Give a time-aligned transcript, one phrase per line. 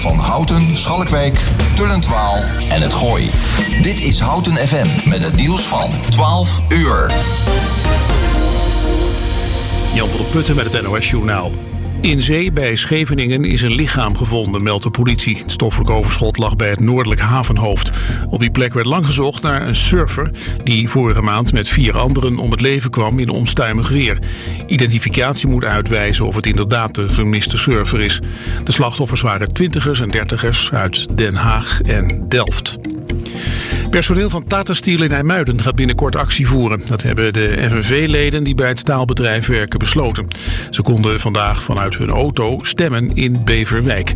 [0.00, 1.42] van Houten, Schalkwijk,
[1.74, 2.36] Tullentwaal
[2.70, 3.30] en het Gooi.
[3.82, 7.10] Dit is Houten FM met het nieuws van 12 uur.
[9.94, 11.69] Jan van der Putten met het NOS-journaal.
[12.00, 15.38] In zee bij Scheveningen is een lichaam gevonden, meldt de politie.
[15.38, 17.90] Het stoffelijk overschot lag bij het noordelijk havenhoofd.
[18.28, 20.30] Op die plek werd lang gezocht naar een surfer...
[20.64, 24.18] die vorige maand met vier anderen om het leven kwam in onstuimig weer.
[24.66, 28.20] Identificatie moet uitwijzen of het inderdaad de vermiste surfer is.
[28.64, 32.69] De slachtoffers waren twintigers en dertigers uit Den Haag en Delft.
[33.90, 36.82] Personeel van Tata Steel in IJmuiden gaat binnenkort actie voeren.
[36.84, 40.28] Dat hebben de FNV-leden die bij het staalbedrijf werken besloten.
[40.70, 44.14] Ze konden vandaag vanuit hun auto stemmen in Beverwijk.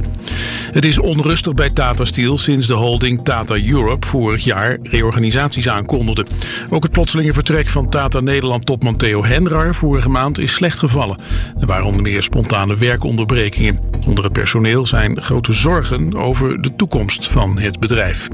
[0.72, 6.26] Het is onrustig bij Tata Steel sinds de holding Tata Europe vorig jaar reorganisaties aankondigde.
[6.70, 11.18] Ook het plotselinge vertrek van Tata Nederland-topman Theo Henrar vorige maand is slecht gevallen.
[11.60, 13.80] Er waren onder meer spontane werkonderbrekingen.
[14.06, 18.28] Onder het personeel zijn grote zorgen over de toekomst van het bedrijf.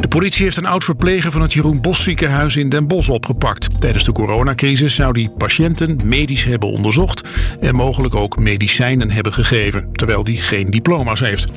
[0.00, 3.80] De politie heeft een oud-verpleger van het Jeroen Bos ziekenhuis in Den Bosch opgepakt.
[3.80, 7.28] Tijdens de coronacrisis zou die patiënten medisch hebben onderzocht
[7.60, 11.48] en mogelijk ook medicijnen hebben gegeven, terwijl die geen diploma's heeft.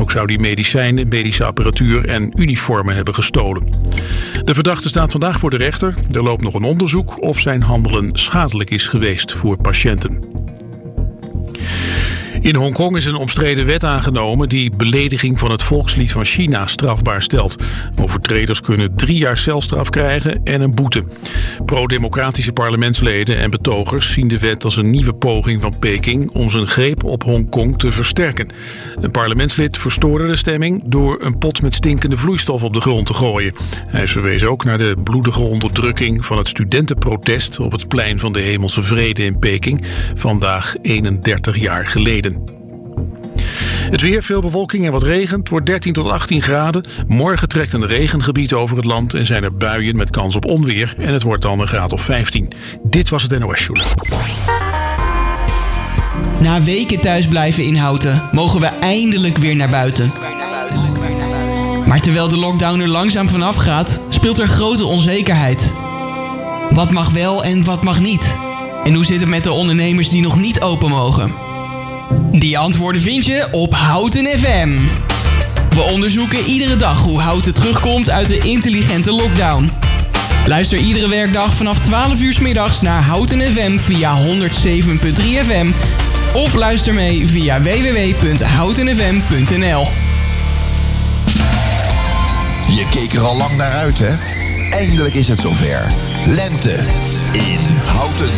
[0.00, 3.62] Ook zou die medicijnen, medische apparatuur en uniformen hebben gestolen.
[4.44, 5.94] De verdachte staat vandaag voor de rechter.
[6.10, 10.22] Er loopt nog een onderzoek of zijn handelen schadelijk is geweest voor patiënten.
[12.40, 17.22] In Hongkong is een omstreden wet aangenomen die belediging van het volkslied van China strafbaar
[17.22, 17.56] stelt.
[17.96, 21.04] Overtreders kunnen drie jaar celstraf krijgen en een boete.
[21.64, 26.66] Pro-democratische parlementsleden en betogers zien de wet als een nieuwe poging van Peking om zijn
[26.66, 28.52] greep op Hongkong te versterken.
[29.00, 33.14] Een parlementslid verstoorde de stemming door een pot met stinkende vloeistof op de grond te
[33.14, 33.52] gooien.
[33.88, 38.40] Hij verwees ook naar de bloedige onderdrukking van het studentenprotest op het plein van de
[38.40, 42.37] Hemelse Vrede in Peking vandaag 31 jaar geleden.
[43.90, 45.38] Het weer, veel bewolking en wat regen.
[45.38, 46.84] Het wordt 13 tot 18 graden.
[47.06, 50.94] Morgen trekt een regengebied over het land en zijn er buien met kans op onweer.
[50.98, 52.52] En het wordt dan een graad of 15.
[52.82, 53.86] Dit was het NOS Journal.
[56.40, 60.12] Na weken thuis blijven in Houten, mogen we eindelijk weer naar buiten.
[61.86, 65.74] Maar terwijl de lockdown er langzaam vanaf gaat, speelt er grote onzekerheid.
[66.70, 68.36] Wat mag wel en wat mag niet?
[68.84, 71.47] En hoe zit het met de ondernemers die nog niet open mogen?
[72.32, 74.78] Die antwoorden vind je op Houten FM.
[75.70, 79.70] We onderzoeken iedere dag hoe Houten terugkomt uit de intelligente lockdown.
[80.46, 84.26] Luister iedere werkdag vanaf 12 uur 's middags naar Houten FM via 107.3
[85.44, 85.66] FM
[86.34, 89.86] of luister mee via www.houtenfm.nl.
[92.76, 94.14] Je keek er al lang naar uit, hè?
[94.70, 95.92] Eindelijk is het zover.
[96.26, 96.84] Lente.
[97.32, 98.30] in Houten.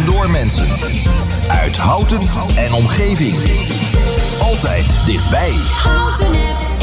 [0.00, 0.68] En door mensen.
[1.48, 2.20] Uit Houten
[2.56, 3.34] en omgeving.
[4.40, 5.52] Altijd dichtbij.
[5.52, 6.74] Houten FM.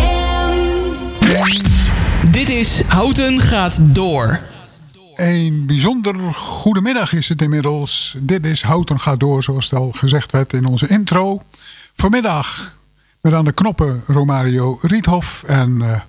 [2.31, 4.39] Dit is Houten gaat door.
[5.15, 8.17] Een bijzonder goedemiddag is het inmiddels.
[8.21, 11.41] Dit is Houten gaat door, zoals het al gezegd werd in onze intro.
[11.93, 12.79] Vanmiddag
[13.21, 15.43] met aan de knoppen Romario Riethof.
[15.47, 16.01] En eh,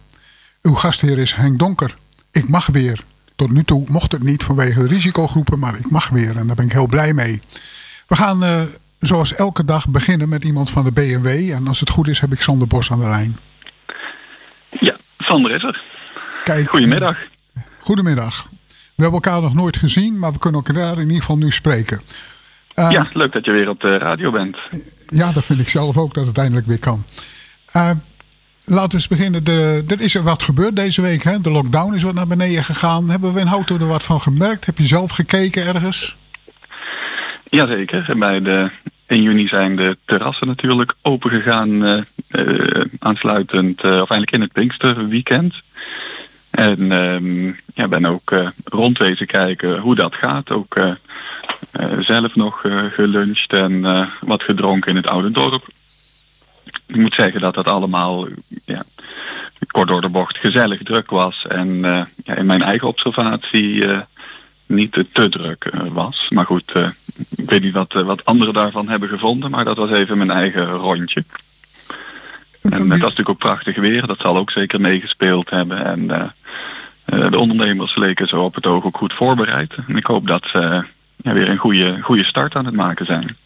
[0.62, 1.96] uw gastheer is Henk Donker.
[2.31, 3.04] Ik mag weer.
[3.38, 6.37] Tot nu toe mocht het niet vanwege de risicogroepen, maar ik mag weer.
[6.37, 7.40] En daar ben ik heel blij mee.
[8.06, 8.62] We gaan eh,
[8.99, 11.26] zoals elke dag beginnen met iemand van de BMW.
[11.52, 13.38] En als het goed is heb ik Sander Bos aan de lijn.
[14.81, 15.82] Ja, Sander is er.
[16.44, 17.19] Kijk, Goedemiddag.
[17.79, 18.49] Goedemiddag.
[18.69, 22.00] We hebben elkaar nog nooit gezien, maar we kunnen elkaar in ieder geval nu spreken.
[22.75, 24.56] Eh, ja, leuk dat je weer op de radio bent.
[25.06, 27.05] Ja, dat vind ik zelf ook dat het eindelijk weer kan.
[27.67, 27.90] Eh,
[28.69, 29.44] laten we eens beginnen.
[29.44, 31.23] De, er is er wat gebeurd deze week.
[31.23, 31.41] Hè?
[31.41, 33.11] De lockdown is wat naar beneden gegaan.
[33.11, 34.67] Hebben we in Houten er wat van gemerkt?
[34.67, 36.17] Heb je zelf gekeken ergens?
[37.50, 38.19] Jazeker.
[38.19, 38.70] Bij de
[39.06, 41.85] 1 juni zijn de terrassen natuurlijk open gegaan.
[41.85, 45.55] eh, eh, aansluitend, eh, of eigenlijk in het Pinksterweekend.
[46.50, 50.50] En ehm ja, ben ook rondwezen kijken hoe dat gaat.
[50.50, 50.97] Ook
[52.00, 53.81] zelf nog geluncht en
[54.21, 55.69] wat gedronken in het oude dorp.
[56.87, 58.29] Ik moet zeggen dat dat allemaal
[58.65, 58.85] ja,
[59.79, 61.47] kort door de bocht gezellig druk was.
[61.49, 64.00] En eh, ja, in mijn eigen observatie eh,
[64.67, 66.26] niet te druk eh, was.
[66.29, 66.73] Maar goed,
[67.37, 69.50] ik weet niet wat, wat anderen daarvan hebben gevonden.
[69.50, 71.25] Maar dat was even mijn eigen rondje.
[72.62, 74.06] En het was natuurlijk ook prachtig weer.
[74.06, 75.85] Dat zal ook zeker meegespeeld hebben.
[75.85, 76.32] En
[77.05, 79.75] de ondernemers leken zo op het oog ook goed voorbereid.
[79.87, 80.85] En ik hoop dat ze
[81.17, 83.37] ja, weer een goede, goede start aan het maken zijn.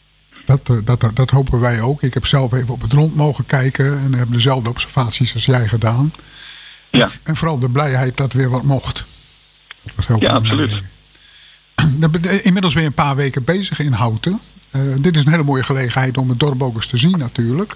[0.44, 2.02] Dat, eh, dat, dat, dat hopen wij ook.
[2.02, 5.68] Ik heb zelf even op het rond mogen kijken en heb dezelfde observaties als jij
[5.68, 6.12] gedaan.
[6.90, 7.08] Ja.
[7.22, 9.04] En vooral de blijheid dat weer wat mocht.
[9.84, 10.70] Dat was heel Ja, belangrijk.
[10.72, 10.90] absoluut.
[12.00, 14.40] Dat bet- Inmiddels je een paar weken bezig in Houten.
[14.70, 17.74] Eh, dit is een hele mooie gelegenheid om het dorp ook eens te zien natuurlijk.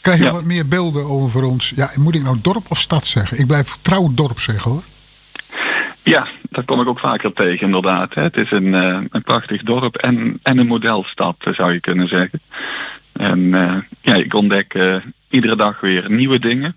[0.00, 0.32] Krijg je Ja.
[0.32, 1.72] wat meer beelden over ons?
[1.76, 3.38] Ja, moet ik nou dorp of stad zeggen?
[3.38, 4.82] Ik blijf trouw dorp zeggen hoor.
[6.08, 8.14] Ja, dat kom ik ook vaker tegen inderdaad.
[8.14, 12.08] Het is een, eh, een prachtig dorp en, en een modelstad eh, zou je kunnen
[12.08, 12.40] zeggen.
[13.12, 15.00] En eh, ja, ik ontdek
[15.30, 16.76] iedere dag weer nieuwe dingen.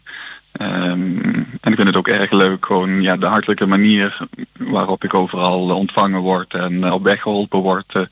[0.51, 1.18] Ehm,
[1.62, 5.75] en ik vind het ook erg leuk, gewoon ja, de hartelijke manier waarop ik overal
[5.75, 8.08] ontvangen word en op weg geholpen word.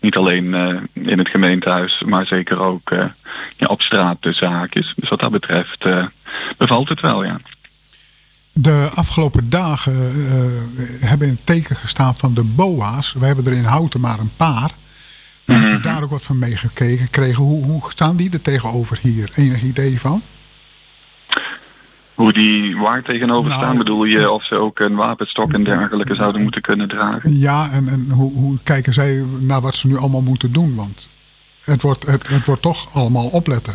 [0.00, 0.54] niet alleen
[0.92, 2.90] in het gemeentehuis, maar zeker ook
[3.56, 4.92] ja, op straat tussen haakjes.
[4.96, 5.84] Dus wat dat betreft
[6.56, 7.40] bevalt het wel, ja.
[8.52, 13.12] De afgelopen dagen eh, hebben in het teken gestaan van de BOA's.
[13.12, 14.70] We hebben er in Houten maar een paar.
[15.44, 15.80] We Mhm.
[15.82, 17.10] daar ook wat van meegekeken.
[17.10, 17.44] Kregen.
[17.44, 19.30] Hoe, hoe staan die er tegenover hier?
[19.34, 20.22] Enig idee van?
[22.14, 26.14] Hoe die waar tegenover Nou, staan, bedoel je of ze ook een wapenstok en dergelijke
[26.14, 27.38] zouden moeten kunnen dragen?
[27.38, 30.74] Ja, en, en hoe, hoe kijken zij naar wat ze nu allemaal moeten doen?
[30.74, 31.08] Want
[31.64, 33.74] het wordt, het, het wordt toch allemaal opletten.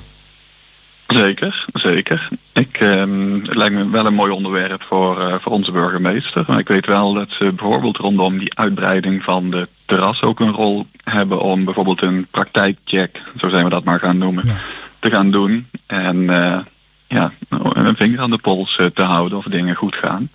[1.08, 2.28] Zeker, zeker.
[2.54, 6.44] Ik, ehm, het lijkt me wel een mooi onderwerp voor, eh, voor onze burgemeester.
[6.48, 10.52] Maar ik weet wel dat ze bijvoorbeeld rondom die uitbreiding van de terras ook een
[10.52, 14.56] rol hebben om bijvoorbeeld een praktijkcheck, zo zijn we dat maar gaan noemen, Ja.
[15.00, 15.68] te gaan doen.
[15.86, 16.60] En eh,
[17.08, 17.32] ja,
[17.74, 20.30] een vinger aan de pols eh, te houden of dingen goed gaan.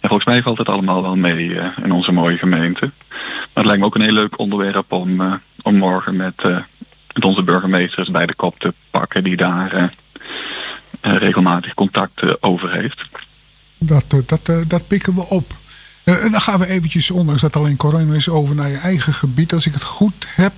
[0.00, 2.90] Ja, volgens mij valt het allemaal wel mee in onze mooie gemeente.
[3.08, 6.42] Maar het lijkt me ook een heel leuk onderwerp om, om morgen met,
[7.14, 9.84] met onze burgemeesters bij de kop te pakken die daar eh,
[11.00, 13.04] eh, regelmatig contact over heeft.
[13.78, 15.52] Dat, eh, dat, dat pikken we op.
[16.04, 19.52] En dan gaan we eventjes, ondanks dat alleen corona is, over naar je eigen gebied.
[19.52, 20.52] Als ik het goed heb,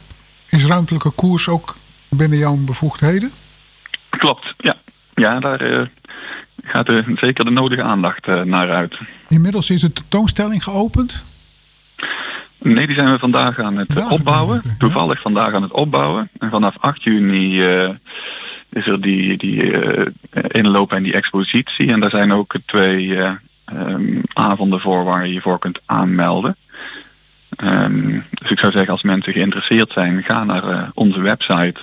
[0.48, 1.76] is ruimtelijke koers ook
[2.08, 3.32] binnen jouw bevoegdheden?
[4.08, 4.76] Klopt, ja.
[5.14, 5.90] Ja, daar
[6.62, 8.98] gaat er zeker de nodige aandacht naar uit.
[9.28, 11.24] Inmiddels is de tentoonstelling geopend.
[12.62, 14.60] Nee, die zijn we vandaag aan het Vandaag opbouwen.
[14.78, 16.28] Toevallig vandaag aan het opbouwen.
[16.38, 17.88] En vanaf 8 juni eh,
[18.68, 20.06] is er die, die eh,
[20.48, 21.92] inloop en die expositie.
[21.92, 23.32] En daar zijn ook twee eh,
[23.64, 26.56] ehm, avonden voor waar je je voor kunt aanmelden.
[27.56, 31.80] Ehm, dus ik zou zeggen, als mensen geïnteresseerd zijn, ga naar onze website.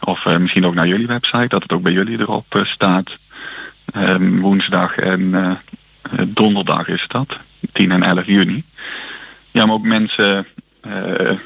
[0.00, 3.10] Of misschien ook naar jullie website, dat het ook bij jullie erop staat.
[3.92, 5.58] Ehm, woensdag en
[6.26, 7.36] donderdag is dat,
[7.72, 8.64] 10 en 11 juni.
[9.52, 10.46] Ja, maar ook mensen
[10.80, 11.38] eh,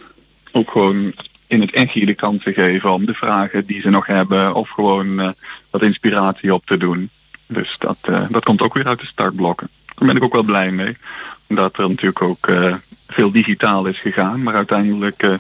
[0.53, 1.15] ook gewoon
[1.47, 4.55] in het echt hier de kans te geven om de vragen die ze nog hebben
[4.55, 5.31] of gewoon eh,
[5.71, 7.11] wat inspiratie op te doen.
[7.47, 9.69] Dus dat, eh, dat komt ook weer uit de startblokken.
[9.87, 10.97] Daar ben ik ook wel blij mee.
[11.47, 12.51] Omdat er natuurlijk ook
[13.09, 14.43] veel digitaal is gegaan.
[14.43, 15.39] Maar uiteindelijk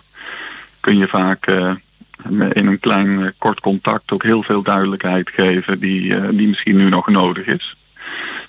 [0.81, 1.47] kun je vaak
[2.53, 7.09] in een klein kort contact ook heel veel duidelijkheid geven die, die misschien nu nog
[7.09, 7.77] nodig is.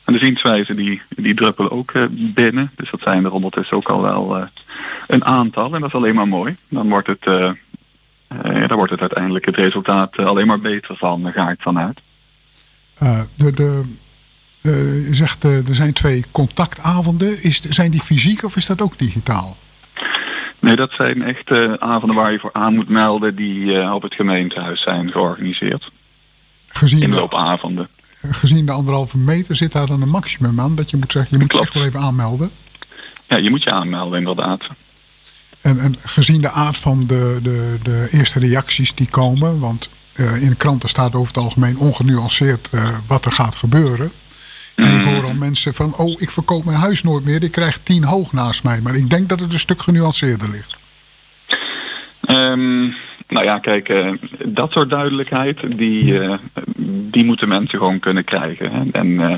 [0.07, 2.71] En de zienswijzen die, die druppelen ook eh, binnen.
[2.75, 4.47] Dus dat zijn er ondertussen ook al wel eh,
[5.07, 5.73] een aantal.
[5.73, 6.55] En dat is alleen maar mooi.
[6.69, 7.51] Dan wordt het, uh,
[8.67, 11.99] daar wordt het uiteindelijk het resultaat alleen maar beter van, ga ik vanuit.
[13.35, 13.83] de, de,
[15.07, 17.43] je zegt er zijn twee contactavonden.
[17.43, 19.57] Is, zijn die fysiek of is dat ook digitaal?
[20.59, 24.81] Nee, dat zijn echt avonden waar je voor aan moet melden die op het gemeentehuis
[24.81, 25.91] zijn georganiseerd.
[26.67, 27.89] Gezien Inloopavonden
[28.21, 30.75] gezien de anderhalve meter zit daar dan een maximum aan.
[30.75, 32.51] Dat je moet zeggen, je moet je echt wel even aanmelden.
[33.27, 34.61] Ja, je moet je aanmelden inderdaad.
[35.61, 40.41] En, en gezien de aard van de, de, de eerste reacties die komen, want uh,
[40.41, 44.11] in de kranten staat over het algemeen ongenuanceerd uh, wat er gaat gebeuren.
[44.75, 47.79] En ik hoor al mensen van, oh, ik verkoop mijn huis nooit meer, ik krijg
[47.83, 48.81] tien hoog naast mij.
[48.81, 50.79] Maar ik denk dat het een stuk genuanceerder ligt.
[52.29, 52.95] Um,
[53.27, 54.13] nou ja, kijk, uh,
[54.45, 56.37] dat soort duidelijkheid, die, uh,
[57.11, 58.71] die moeten mensen gewoon kunnen krijgen.
[58.71, 58.83] Hè?
[58.91, 59.35] En uh,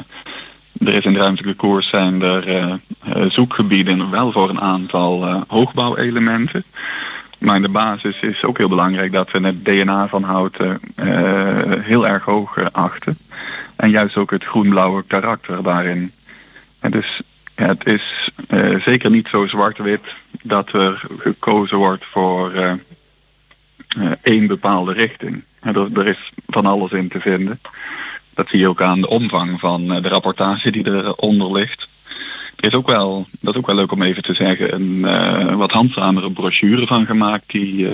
[0.87, 2.79] er is in de ruimtelijke koers zijn er
[3.27, 6.63] zoekgebieden wel voor een aantal hoogbouwelementen.
[7.37, 10.79] Maar in de basis is ook heel belangrijk dat we het DNA van houten
[11.81, 13.17] heel erg hoog achten.
[13.75, 16.11] En juist ook het groen-blauwe karakter daarin.
[16.79, 17.21] En dus
[17.55, 18.29] ja, het is
[18.85, 20.03] zeker niet zo zwart-wit
[20.43, 22.51] dat er gekozen wordt voor
[24.21, 25.43] één bepaalde richting.
[25.59, 27.59] En er, er, is van alles in te vinden.
[28.33, 31.87] Dat zie je ook aan de omvang van uh, de rapportage die eronder ligt.
[32.55, 35.55] Er is ook wel, dat is ook wel leuk om even te zeggen, een uh,
[35.55, 37.87] wat handzamere brochure van gemaakt die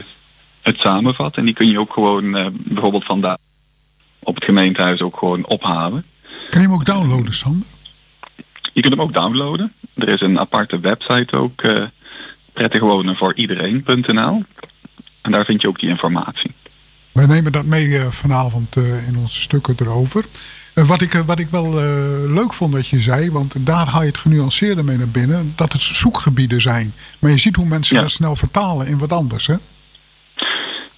[0.61, 1.37] het samenvat.
[1.37, 3.37] En die kun je ook gewoon bijvoorbeeld vandaag
[4.19, 6.05] op het gemeentehuis ook gewoon ophalen.
[6.49, 7.67] Kan je hem ook downloaden, Sander?
[8.73, 9.73] Je kunt hem ook downloaden.
[9.93, 11.63] Er is een aparte website ook,
[12.53, 14.43] prettig wonen voor iedereen.nl.
[15.25, 16.51] En daar vind je ook die informatie.
[17.11, 20.25] Wij nemen dat mee eh, vanavond eh, in onze stukken erover.
[20.73, 21.73] Eh, wat, ik, wat ik wel
[22.27, 25.73] leuk vond dat je zei, want daar haal je het genuanceerde mee naar binnen, dat
[25.73, 26.93] het zoekgebieden zijn.
[27.19, 29.55] Maar je ziet hoe mensen dat snel vertalen in wat anders, hè?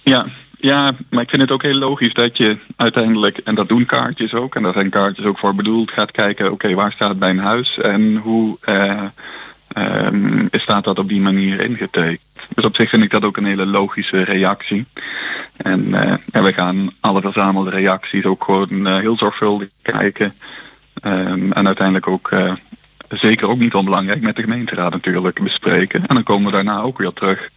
[0.02, 0.26] Ja,
[0.58, 4.32] ja, maar ik vind het ook heel logisch dat je uiteindelijk, en dat doen kaartjes
[4.32, 7.30] ook, en daar zijn kaartjes ook voor bedoeld, gaat kijken, oké, waar staat het bij
[7.30, 9.02] een huis en hoe uh,
[10.50, 12.20] staat dat op die manier ingetekend.
[12.54, 14.86] Dus op zich vind ik dat ook een hele logische reactie.
[15.56, 20.34] En, uh, en we gaan alle verzamelde reacties ook gewoon uh, heel zorgvuldig kijken.
[21.02, 22.52] Um, en uiteindelijk ook, uh,
[23.08, 26.06] zeker ook niet onbelangrijk, met de gemeenteraad natuurlijk bespreken.
[26.06, 27.48] En dan komen we daarna ook weer terug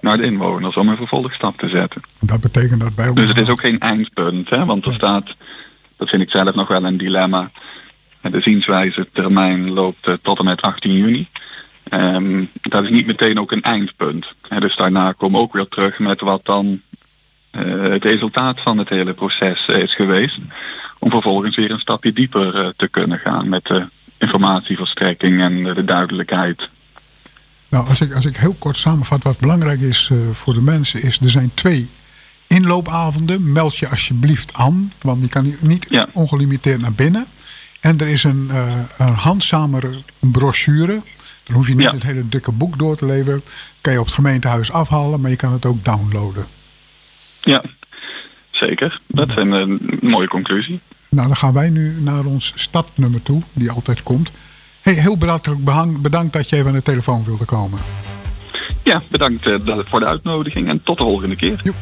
[0.00, 2.00] naar de inwoners om een vervolgstap te zetten.
[2.20, 4.64] Dat betekent dat bij Dus het is ook geen eindpunt, hè?
[4.64, 5.34] want er staat,
[5.96, 7.50] dat vind ik zelf nog wel een dilemma.
[8.20, 11.28] De zienswijze termijn loopt tot en met 18 juni.
[11.90, 14.26] Um, dat is niet meteen ook een eindpunt.
[14.58, 16.80] dus daarna komen we ook weer terug met wat dan
[17.52, 20.38] uh, het resultaat van het hele proces is geweest.
[20.98, 25.84] Om vervolgens weer een stapje dieper uh, te kunnen gaan met de informatieverstrekking en de
[25.84, 26.68] duidelijkheid.
[27.68, 31.02] Nou, als ik, als ik heel kort samenvat wat belangrijk is uh, voor de mensen,
[31.02, 31.88] is er zijn twee
[32.46, 33.52] inloopavonden.
[33.52, 36.08] Meld je alsjeblieft aan, want je kan niet ja.
[36.12, 37.26] ongelimiteerd naar binnen.
[37.80, 38.50] En er is een,
[38.98, 41.02] een handzamere brochure
[41.48, 41.92] dan hoef je niet ja.
[41.92, 43.40] het hele dikke boek door te leveren.
[43.80, 46.46] Kan je op het gemeentehuis afhalen, maar je kan het ook downloaden.
[47.40, 47.64] Ja,
[48.50, 49.00] zeker.
[49.06, 50.80] Dat is een, een mooie conclusie.
[51.10, 54.30] Nou, dan gaan wij nu naar ons stadnummer toe, die altijd komt.
[54.80, 57.78] Hey, heel bedankt, bedankt dat je even aan de telefoon wilde komen.
[58.84, 61.60] Ja, bedankt uh, voor de uitnodiging en tot de volgende keer.
[61.64, 61.74] Joep.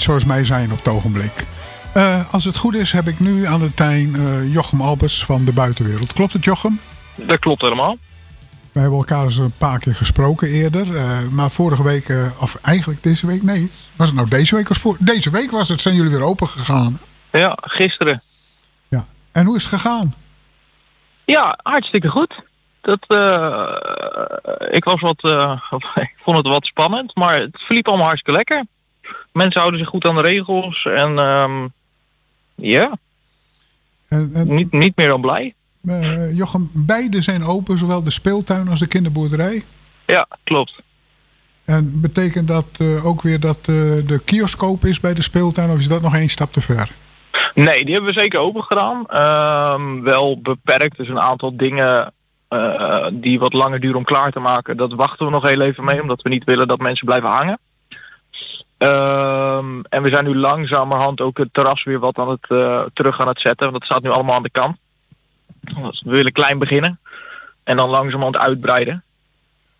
[0.00, 1.46] Niet zoals mij zijn op het ogenblik.
[1.94, 5.44] Eh, als het goed is, heb ik nu aan de lijn eh, Jochem Albers van
[5.44, 6.12] de buitenwereld.
[6.12, 6.80] Klopt het, Jochem?
[7.14, 7.96] Dat klopt helemaal.
[8.72, 10.96] We hebben elkaar eens een paar keer gesproken eerder.
[10.96, 13.70] eh, maar vorige week, of eigenlijk deze week, nee.
[13.96, 14.70] Was het nou deze week?
[14.70, 14.96] Of voor...
[14.98, 16.98] Deze week was het, zijn jullie weer open gegaan.
[17.32, 18.22] Ja, gisteren.
[18.88, 19.06] Ja.
[19.32, 20.14] En hoe is het gegaan?
[21.24, 22.42] Ja, hartstikke goed.
[22.80, 23.02] Dat,
[24.70, 25.22] ik was wat,
[26.06, 28.64] ik vond het wat spannend, maar het verliep allemaal hartstikke lekker.
[29.32, 31.66] Mensen houden zich goed aan de regels en ehm,
[32.54, 32.96] ja,
[34.08, 35.54] En, en, niet, niet meer dan blij.
[35.86, 39.62] eh, Jochem, beide zijn open, zowel de speeltuin als de kinderboerderij.
[40.06, 40.74] Ja, klopt.
[41.64, 43.64] En betekent dat eh, ook weer dat eh,
[44.06, 45.70] de kioscoop is bij de speeltuin?
[45.70, 46.90] Of is dat nog één stap te ver?
[47.54, 49.06] Nee, die hebben we zeker open gedaan.
[49.06, 52.12] Ehm, wel beperkt, dus een aantal dingen
[53.12, 54.76] die wat langer duren om klaar te maken.
[54.76, 57.58] Dat wachten we nog heel even mee, omdat we niet willen dat mensen blijven hangen.
[58.80, 63.20] Ehm, en we zijn nu langzamerhand ook het terras weer wat aan het eh, terug
[63.20, 63.70] aan het zetten.
[63.70, 64.76] Want dat staat nu allemaal aan de kant.
[65.60, 66.98] Dus we willen klein beginnen.
[67.64, 69.02] En dan langzamerhand uitbreiden.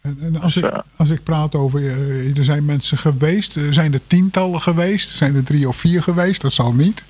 [0.00, 0.84] En, en als, ik, Ja.
[0.96, 5.34] als ik praat over, eh, er zijn mensen geweest, eh, zijn er tientallen geweest, zijn
[5.34, 7.04] er drie of vier geweest, dat zal niet.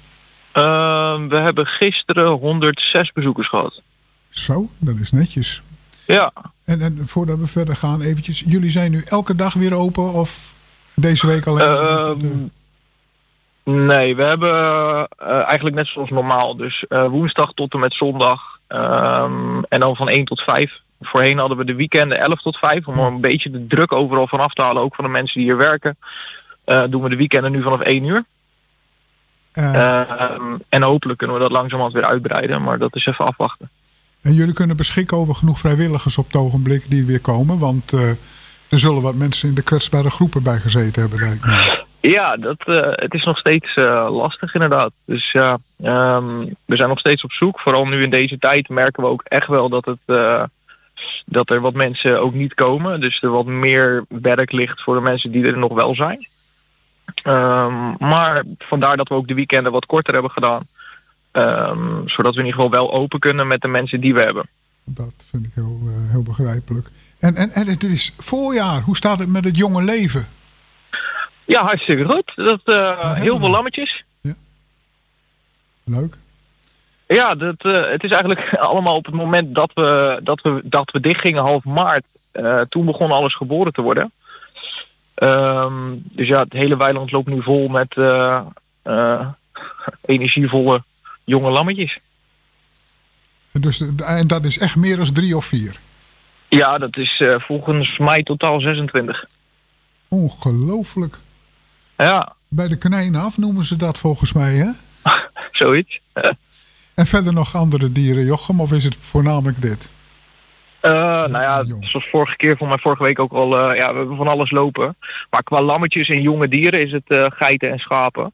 [0.53, 3.81] Ehm, we hebben gisteren 106 bezoekers gehad.
[4.29, 5.63] Zo, dat is netjes.
[6.07, 6.33] Ja,
[6.65, 10.55] En, en voordat we verder gaan eventjes, jullie zijn nu elke dag weer open of
[11.01, 11.67] deze week alleen?
[11.67, 12.49] Ehm,
[13.87, 14.51] nee, we hebben
[15.19, 16.57] eh, eigenlijk net zoals normaal.
[16.57, 18.41] Dus eh, woensdag tot en met zondag.
[18.67, 20.73] ehm, en dan van 1 tot 5.
[21.01, 22.87] Voorheen hadden we de weekenden 11 tot 5.
[22.87, 24.83] Om er een beetje de druk overal van af te halen.
[24.83, 25.97] Ook van de mensen die hier werken.
[26.65, 28.25] eh, doen we de weekenden nu vanaf 1 uur.
[29.53, 32.63] Eh, Ehm, en hopelijk kunnen we dat langzamerhand weer uitbreiden.
[32.63, 33.71] Maar dat is even afwachten.
[34.23, 37.93] en jullie kunnen beschikken over genoeg vrijwilligers op het ogenblik die weer komen, want
[38.71, 41.79] er zullen wat mensen in de kwetsbare groepen bij gezeten hebben, lijkt me.
[42.01, 44.93] Ja, dat, eh, het is nog steeds eh, lastig inderdaad.
[45.05, 47.61] Dus ja, ehm, we zijn nog steeds op zoek.
[47.61, 50.45] Vooral nu in deze tijd merken we ook echt wel dat, het, eh,
[51.27, 53.01] dat er wat mensen ook niet komen.
[53.01, 56.29] Dus er wat meer werk ligt voor de mensen die er nog wel zijn.
[57.15, 60.67] Ehm, maar vandaar dat we ook de weekenden wat korter hebben gedaan.
[61.31, 64.49] Ehm, zodat we in ieder geval wel open kunnen met de mensen die we hebben.
[64.85, 65.81] Dat vind ik heel,
[66.11, 66.91] heel begrijpelijk.
[67.21, 70.29] En, en, en het is voorjaar, hoe staat het met het jonge leven?
[71.45, 72.33] Ja, hartstikke goed.
[72.35, 73.39] Dat, eh, heel we?
[73.39, 74.05] veel lammetjes.
[75.85, 76.17] Leuk.
[77.07, 80.91] Ja, dat, eh, het is eigenlijk allemaal op het moment dat we, dat we, dat
[80.91, 82.05] we dichtgingen half maart.
[82.33, 84.13] eh, toen begon alles geboren te worden.
[85.15, 87.95] Ehm, dus ja, het hele weiland loopt nu vol met
[90.15, 90.83] energievolle
[91.25, 91.99] jonge lammetjes.
[93.53, 95.81] Dus, en dat is echt meer dan drie of vier.
[96.51, 99.25] Ja, dat is eh, volgens mij totaal 26.
[100.09, 101.17] Ongelooflijk.
[101.97, 104.71] Ja, Bij de konijnen af noemen ze dat volgens mij, hè?
[105.53, 106.01] zoiets.
[106.95, 109.91] En verder nog andere dieren, Jochem, of is het voornamelijk dit?
[110.81, 113.99] Eh, nou ja, zoals vorige keer, voor mij vorige week ook al, eh, ja, we
[113.99, 114.97] hebben van alles lopen.
[115.31, 118.33] Maar qua lammetjes en jonge dieren is het geiten en schapen.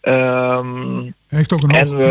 [0.00, 2.02] Hij heeft ook een En hoge we-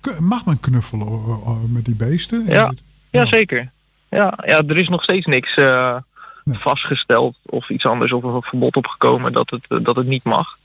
[0.00, 0.22] knuffel.
[0.22, 2.44] Mag men knuffelen met die beesten?
[2.46, 2.72] Ja.
[3.10, 3.70] Ja, zeker.
[4.10, 5.96] Ja, ja, er is nog steeds niks eh,
[6.44, 6.58] Nee.
[6.58, 10.56] vastgesteld of iets anders of een verbod opgekomen dat het, eh, dat het niet mag.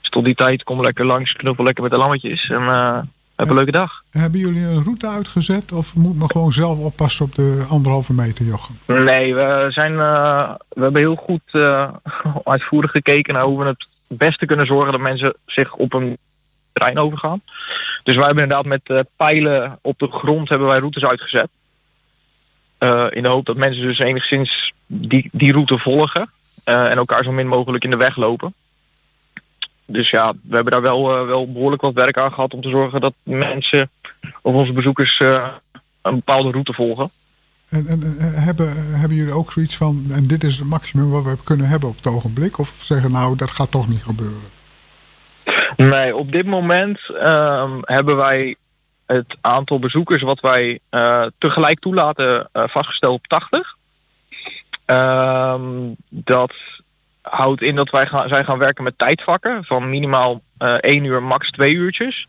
[0.00, 2.98] Dus tot die tijd kom lekker langs, knuffel lekker met de lammetjes en eh,
[3.36, 4.02] heb een leuke dag.
[4.10, 8.44] Hebben jullie een route uitgezet of moet men gewoon zelf oppassen op de anderhalve meter,
[8.44, 8.78] Jochem?
[8.86, 9.96] Nee, we, zijn,
[10.68, 11.42] we hebben heel goed
[12.44, 16.18] uitvoerig gekeken naar hoe we het beste kunnen zorgen dat mensen zich op een
[16.72, 17.42] terrein overgaan.
[18.02, 21.48] Dus wij hebben inderdaad met pijlen op de grond hebben wij routes uitgezet.
[22.82, 26.30] Eh, in de hoop dat mensen dus enigszins die, die route volgen
[26.64, 28.54] eh, en elkaar zo min mogelijk in de weg lopen.
[29.86, 32.68] Dus ja, we hebben daar wel, eh, wel behoorlijk wat werk aan gehad om te
[32.68, 33.90] zorgen dat mensen
[34.40, 37.10] of onze bezoekers een bepaalde route volgen.
[37.68, 41.36] En, en hebben, hebben jullie ook zoiets van, en dit is het maximum wat we
[41.44, 42.58] kunnen hebben op het ogenblik?
[42.58, 44.50] Of zeggen nou, dat gaat toch niet gebeuren?
[45.76, 48.56] Nee, op dit moment ehm, hebben wij
[49.12, 53.76] het aantal bezoekers wat wij eh, tegelijk toelaten eh, vastgesteld op 80.
[54.84, 55.62] Ehm,
[56.08, 56.52] dat
[57.22, 61.50] houdt in dat wij gaan, gaan werken met tijdvakken van minimaal eh 1 uur, max
[61.50, 62.26] 2 uurtjes.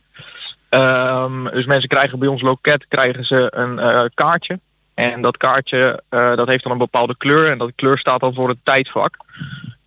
[0.74, 4.60] Ehm, dus mensen krijgen bij ons loket krijgen ze een eh, kaartje.
[4.94, 8.34] En dat kaartje eh, dat heeft dan een bepaalde kleur en dat kleur staat dan
[8.34, 9.18] voor het tijdvak.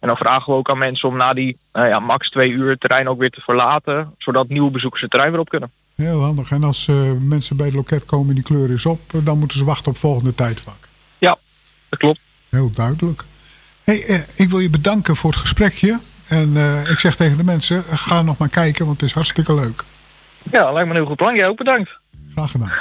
[0.00, 2.70] En dan vragen we ook aan mensen om na die eh, ja, max twee uur
[2.70, 5.72] het terrein ook weer te verlaten, zodat nieuwe bezoekers het terrein weer op kunnen.
[5.96, 6.50] Heel handig.
[6.50, 9.38] En als eh, mensen bij het loket komen en die kleur is op, eh, dan
[9.38, 10.88] moeten ze wachten op volgende tijdvak.
[11.18, 11.38] Ja,
[11.88, 12.20] dat klopt.
[12.48, 13.24] Heel duidelijk.
[13.82, 16.00] Hey, eh, ik wil je bedanken voor het gesprekje.
[16.26, 16.56] En
[16.90, 19.84] ik zeg tegen de mensen, ga nog maar kijken, want het is hartstikke leuk.
[20.50, 21.34] Ja, lijkt me een heel goed plan.
[21.34, 21.90] Jij ook bedankt.
[22.32, 22.72] Graag gedaan.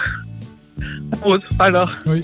[1.21, 2.03] Goed, fijne dag.
[2.03, 2.23] Hoi.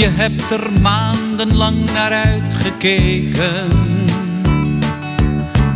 [0.00, 3.68] Je hebt er maandenlang naar uitgekeken.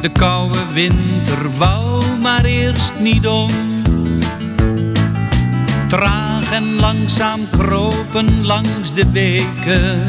[0.01, 3.51] De koude winter wou maar eerst niet om.
[5.89, 10.09] Traag en langzaam kropen langs de beken.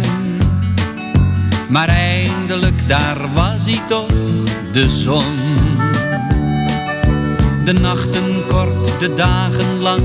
[1.70, 4.08] Maar eindelijk daar was hij toch,
[4.74, 5.75] de zon.
[7.66, 10.02] De nachten kort, de dagen lang,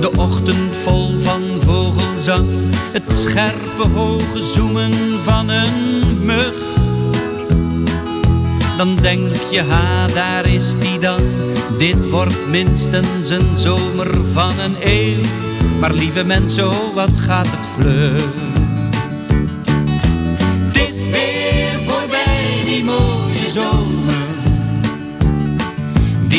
[0.00, 2.48] de ochtend vol van vogelzang.
[2.92, 4.92] Het scherpe hoge zoemen
[5.22, 6.52] van een mug.
[8.76, 11.20] Dan denk je, ha, daar is die dan.
[11.78, 15.22] Dit wordt minstens een zomer van een eeuw.
[15.80, 18.24] Maar lieve mensen, oh, wat gaat het vlug.
[20.66, 23.87] Het is weer voorbij, die mooie zomer.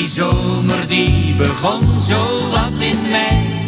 [0.09, 3.65] Die zomer die begon zo wat in mei.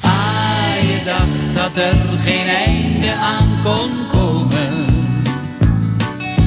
[0.00, 4.86] Ah, je dacht dat er geen einde aan kon komen.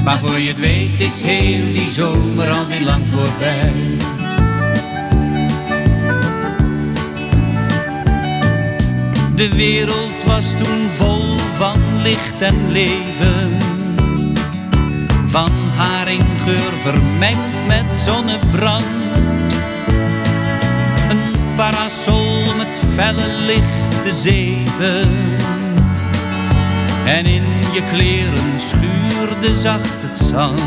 [0.03, 3.73] Maar voor je het weet is heel die zomer al niet lang voorbij.
[9.35, 13.57] De wereld was toen vol van licht en leven.
[15.25, 18.85] Van haringgeur vermengd met zonnebrand.
[21.09, 25.09] Een parasol met felle lichte zeven.
[27.05, 30.61] En in je kleren schuurde zacht het zand.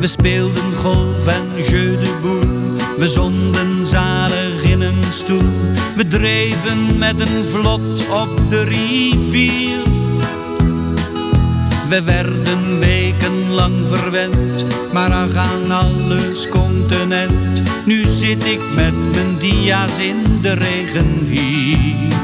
[0.00, 2.76] We speelden golf en jeu de boel.
[2.98, 5.52] We zonden zalig in een stoel.
[5.96, 9.85] We dreven met een vlot op de rivier.
[11.88, 17.62] We werden wekenlang verwend, maar aan alles continent.
[17.84, 22.14] Nu zit ik met mijn dia's in de regen hier.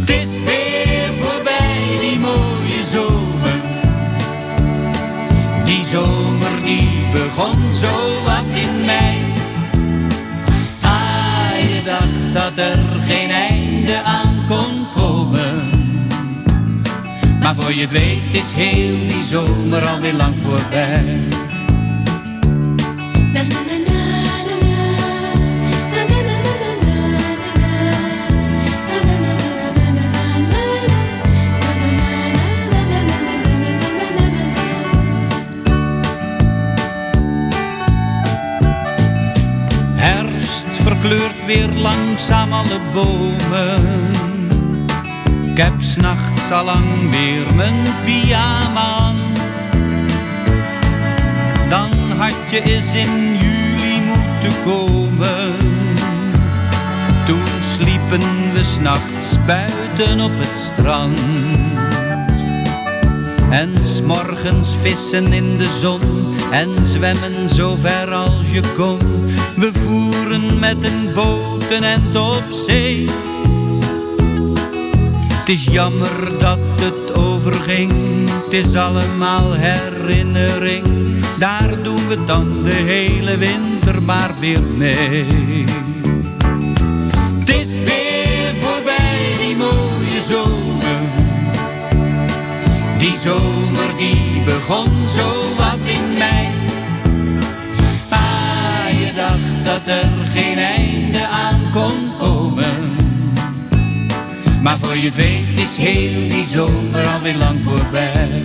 [0.00, 3.60] Het is weer voorbij, die mooie zomer.
[5.64, 8.19] Die zomer die begon zo
[17.50, 21.28] Maar voor je weet is heel die zomer alweer lang voorbij.
[39.94, 44.29] Herfst verkleurt weer langzaam alle bomen.
[45.50, 49.16] Ik heb s'nachts al lang weer mijn pyjama aan.
[51.68, 55.54] Dan had je eens in juli moeten komen.
[57.24, 61.20] Toen sliepen we s'nachts buiten op het strand.
[63.50, 66.00] En s'morgens vissen in de zon
[66.50, 68.98] en zwemmen zo ver als je kon.
[69.56, 73.29] We voeren met een boot end op zee.
[75.50, 77.92] Is jammer dat het overging,
[78.44, 80.86] het is allemaal herinnering.
[81.38, 85.64] Daar doen we dan de hele winter maar weer mee.
[87.38, 91.00] Het is weer voorbij, die mooie zomer.
[92.98, 96.48] Die zomer die begon zo wat in mei.
[98.08, 102.19] Ah, je dacht dat er geen einde aan komen.
[104.62, 108.42] Maar voor je weet is heel die zomer alweer lang voorbij.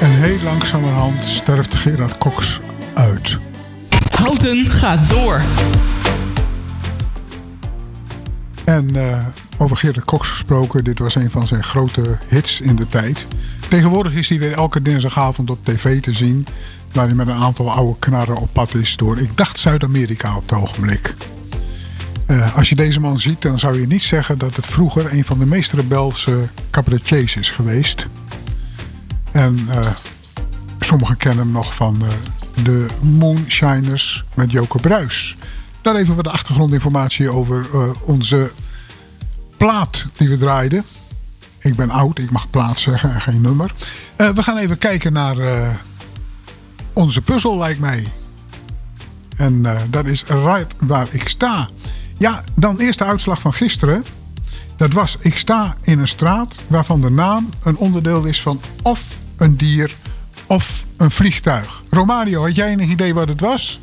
[0.00, 2.60] En heel langzamerhand sterft Gerard Cox
[2.94, 3.38] uit.
[4.18, 5.40] Houten gaat door.
[8.64, 9.26] En eh,
[9.58, 13.26] over Gerard Cox gesproken, dit was een van zijn grote hits in de tijd.
[13.68, 16.46] Tegenwoordig is hij weer elke dinsdagavond op tv te zien.
[16.92, 20.42] Waar hij met een aantal oude knarren op pad is door, ik dacht Zuid-Amerika op
[20.42, 21.14] het ogenblik.
[22.26, 25.24] Eh, als je deze man ziet, dan zou je niet zeggen dat het vroeger een
[25.24, 28.06] van de meest rebelse cabaretiers is geweest.
[29.32, 29.86] En eh,
[30.80, 32.08] sommigen kennen hem nog van eh,
[32.64, 35.36] de Moonshiners met Joke Bruis.
[35.80, 37.66] Daar even wat achtergrondinformatie over
[38.00, 38.50] onze
[39.56, 40.84] plaat die we draaiden.
[41.66, 43.72] Ik ben oud, ik mag plaat zeggen en geen nummer.
[44.16, 45.68] Eh, we gaan even kijken naar eh,
[46.92, 48.12] onze puzzel, lijkt mij.
[49.36, 51.68] En eh, dat is right waar ik sta.
[52.18, 54.04] Ja, dan eerst de uitslag van gisteren.
[54.76, 59.04] Dat was, ik sta in een straat waarvan de naam een onderdeel is van of
[59.36, 59.94] een dier
[60.46, 61.82] of een vliegtuig.
[61.90, 63.80] Romario, had jij enig idee wat het was?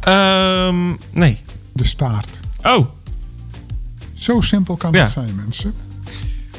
[0.00, 1.40] Ehm, nee.
[1.72, 2.40] De staart.
[2.62, 2.86] Oh.
[4.14, 5.00] Zo simpel kan Ja.
[5.00, 5.74] het zijn, mensen.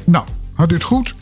[0.08, 1.14] Nou, had u het goed?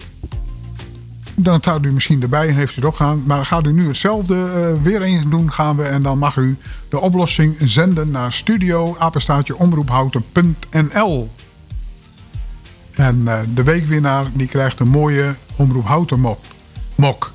[1.35, 3.22] Dan houdt u misschien erbij en heeft u het opgegaan.
[3.27, 5.83] Maar gaat u nu hetzelfde eh, weer eens doen, gaan we.
[5.83, 6.57] En dan mag u
[6.88, 8.96] de oplossing zenden naar studio
[9.57, 11.31] omroephouten.nl.
[12.92, 16.44] En eh, de weekwinnaar die krijgt een mooie Omroep Houten mop.
[16.94, 17.33] mok.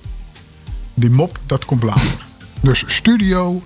[0.94, 2.30] Die mop, dat komt later.
[2.62, 3.62] Dus studio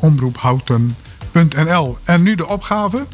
[0.00, 1.98] omroephouten.nl.
[2.04, 3.06] En nu de opgave.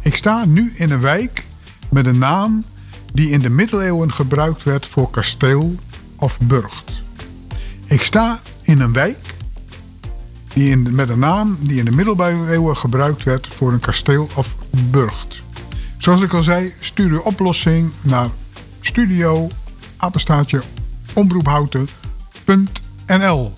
[0.00, 1.46] Ik sta nu in een wijk
[1.90, 2.64] met een naam
[3.12, 5.74] die in de middeleeuwen gebruikt werd voor kasteel
[6.16, 7.02] of burcht.
[7.86, 9.18] Ik sta in een wijk
[10.48, 14.56] die in, met een naam die in de middeleeuwen gebruikt werd voor een kasteel of
[14.90, 15.42] burcht.
[15.96, 18.28] Zoals ik al zei, stuur uw oplossing naar
[18.80, 19.48] studio
[19.96, 20.62] apenstaatje
[21.14, 23.54] omroephouten.nl.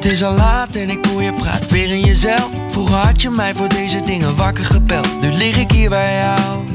[0.00, 2.48] Het is al laat en ik hoor je praat weer in jezelf.
[2.68, 5.20] Vroeger had je mij voor deze dingen wakker gebeld.
[5.20, 6.66] Nu lig ik hier bij jou.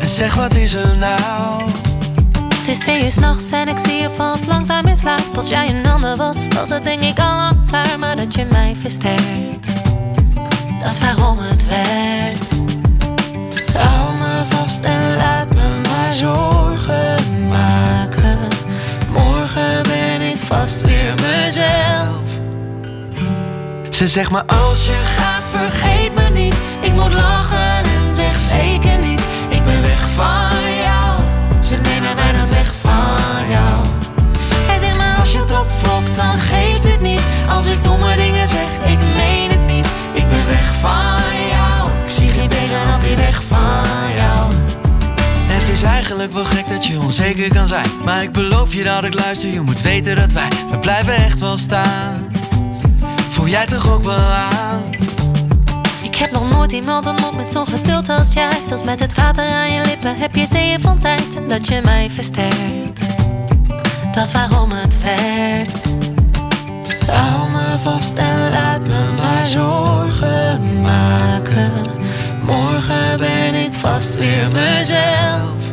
[0.00, 1.62] En zeg wat is er nou?
[2.54, 5.36] Het is twee uur s'nachts en ik zie je valt langzaam in slaap.
[5.36, 7.98] Als jij een ander was, was het denk ik al lang klaar.
[7.98, 9.66] Maar dat je mij versterkt,
[10.82, 12.50] dat is waarom het werkt.
[13.76, 16.53] Hou me vast en laat me maar zorgen
[20.64, 22.28] vast weer mezelf.
[23.90, 28.98] Ze zegt maar als je gaat, Vergeet me niet, ik moet lachen en zeg zeker
[28.98, 29.20] niet.
[29.48, 31.20] Ik ben weg van jou,
[31.62, 33.86] ze nemen mij nooit weg van jou.
[34.68, 37.22] Hij zegt maar als je het opvlokt, dan geeft het niet.
[37.48, 39.86] Als ik domme dingen zeg, ik meen het niet.
[40.12, 44.33] Ik ben weg van jou, ik zie geen tegenop hier weg van jou.
[45.74, 47.86] Is eigenlijk wel gek dat je onzeker kan zijn.
[48.04, 51.38] Maar ik beloof je dat ik luister, je moet weten dat wij, we blijven echt
[51.38, 52.26] wel staan.
[53.30, 54.82] Voel jij toch ook wel aan?
[56.02, 58.50] Ik heb nog nooit iemand ontmoet met zo'n geduld als jij.
[58.68, 61.36] Zelfs met het water aan je lippen heb je zeeën van tijd.
[61.36, 63.00] En dat je mij versterkt,
[64.14, 65.84] dat is waarom het werkt.
[67.10, 71.72] Hou me vast en laat me maar zorgen maken.
[72.42, 75.63] Morgen ben ik vast weer mezelf.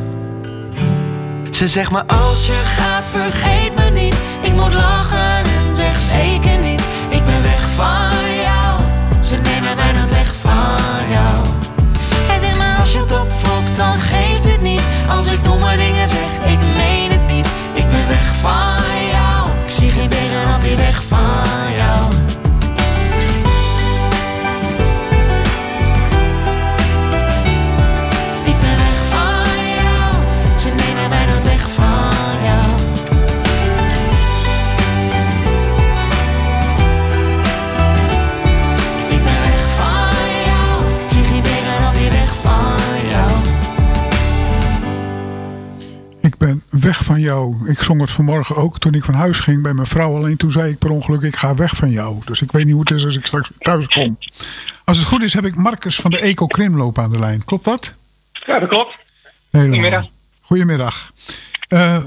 [1.62, 4.15] Ze zegt maar als je gaat vergeet me niet.
[4.41, 6.82] Ik moet lachen en zeg zeker niet.
[7.10, 8.80] Ik ben weg van jou.
[9.24, 11.45] Ze nemen mij nooit weg van jou.
[12.28, 14.82] Hij zegt maar als je het opfokt dan geeft het niet.
[15.10, 17.47] Als ik domme dingen zeg ik meen het niet.
[17.74, 19.50] Ik ben weg van jou.
[19.65, 21.90] Ik zie geen tegenhand die weg van jou
[46.82, 47.70] weg van jou.
[47.70, 50.15] Ik zong het vanmorgen ook toen ik van huis ging bij mijn vrouw.
[50.15, 52.22] Alleen toen zei ik per ongeluk, ik ga weg van jou.
[52.26, 54.17] Dus ik weet niet hoe het is als ik straks thuis kom.
[54.86, 57.46] Als het goed is heb ik Marcus van de Eco Krimloop aan de lijn.
[57.46, 57.96] Klopt dat?
[58.32, 58.96] Ja, dat klopt.
[59.52, 59.74] Helemaal.
[59.74, 60.10] Goedemiddag.
[60.41, 61.12] Goedemiddag.
[61.72, 62.04] Eh, eh,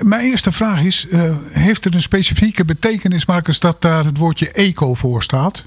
[0.00, 4.52] mijn eerste vraag is, eh, heeft het een specifieke betekenis Marcus dat daar het woordje
[4.52, 5.64] eco voor staat?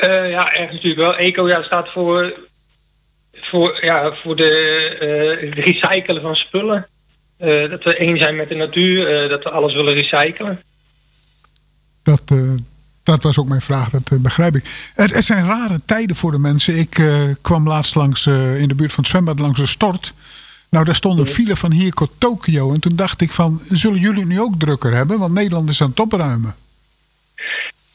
[0.00, 1.16] Ja, echt natuurlijk wel.
[1.16, 2.34] Eco ja, staat voor,
[3.32, 6.86] voor, ja, voor de, het recyclen van spullen.
[7.36, 10.62] Eh, dat we één zijn met de natuur, eh, dat we alles willen recyclen.
[12.02, 12.50] Dat, eh,
[13.02, 14.90] dat was ook mijn vraag, dat begrijp ik.
[14.94, 16.76] Het, het zijn rare tijden voor de mensen.
[16.76, 17.02] Ik
[17.42, 20.14] kwam laatst langs in de buurt van het zwembad langs een stort.
[20.68, 22.72] Nou, daar stond een file van hier tot Tokio.
[22.72, 25.18] En toen dacht ik van, zullen jullie nu ook drukker hebben?
[25.18, 26.54] Want Nederland is aan het opruimen.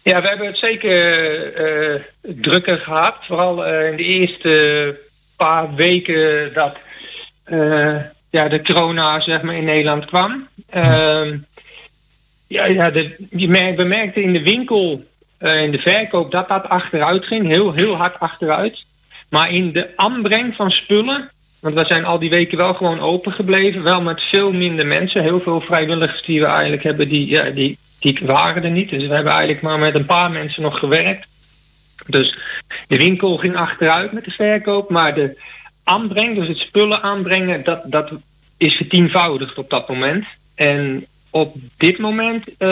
[0.04, 3.16] Ja, we hebben het zeker drukker gehad.
[3.22, 5.00] Vooral in de eerste
[5.36, 6.78] paar weken dat
[8.32, 10.48] ja, de corona zeg maar, in Nederland kwam.
[10.70, 11.38] Ehm,
[12.48, 15.06] ja, ja de, je merkt, we merkten in de winkel,
[15.38, 17.48] eh, in de verkoop, dat dat achteruit ging.
[17.48, 18.86] Heel, heel hard achteruit.
[19.30, 23.32] Maar in de aanbreng van spullen, want we zijn al die weken wel gewoon open
[23.32, 23.84] gebleven.
[23.84, 25.24] Wel met veel minder mensen.
[25.24, 28.90] Heel veel vrijwilligers die we eigenlijk hebben, die, ja, die, die waren er niet.
[28.90, 31.28] Dus we hebben eigenlijk maar met een paar mensen nog gewerkt.
[32.08, 32.38] Dus
[32.88, 34.90] de winkel ging achteruit met de verkoop.
[34.90, 35.38] Maar de
[35.84, 38.12] aanbreng, dus het spullen aanbrengen, dat, dat
[38.58, 40.26] is vertienvoudigd op dat moment.
[40.56, 42.70] En op dit moment eh,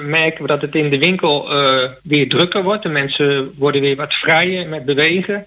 [0.00, 2.82] merken we dat het in de winkel eh, weer drukker wordt.
[2.82, 5.46] De mensen worden weer wat vrijer met bewegen.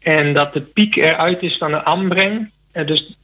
[0.00, 2.50] En dat de piek eruit is van de aanbreng.
[2.72, 3.16] Eh, dus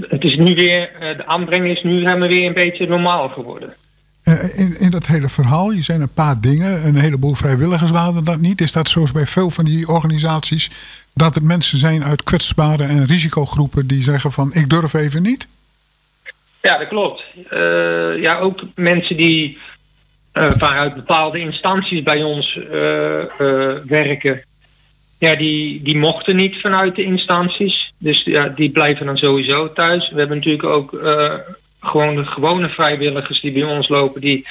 [0.00, 3.74] het is nu weer, de aanbreng is nu helemaal weer een beetje normaal geworden.
[4.28, 6.86] Eh, in, in dat hele verhaal, je zijn een paar dingen.
[6.86, 8.60] Een heleboel vrijwilligers waren dat niet.
[8.60, 10.70] Is dat zoals bij veel van die organisaties...
[11.14, 13.86] dat het mensen zijn uit kwetsbare en risicogroepen...
[13.86, 15.48] die zeggen van, ik durf even niet?
[16.62, 17.24] Ja, dat klopt.
[17.50, 19.58] Eh, ja, ook mensen die
[20.32, 22.58] eh, vanuit bepaalde instanties bij ons
[23.86, 24.42] werken.
[25.18, 27.92] Ja, die, die mochten niet vanuit de instanties.
[27.98, 30.10] Dus ja, die blijven dan sowieso thuis.
[30.10, 30.92] We hebben natuurlijk ook
[31.88, 34.20] gewoon de gewone vrijwilligers die bij ons lopen.
[34.20, 34.46] Die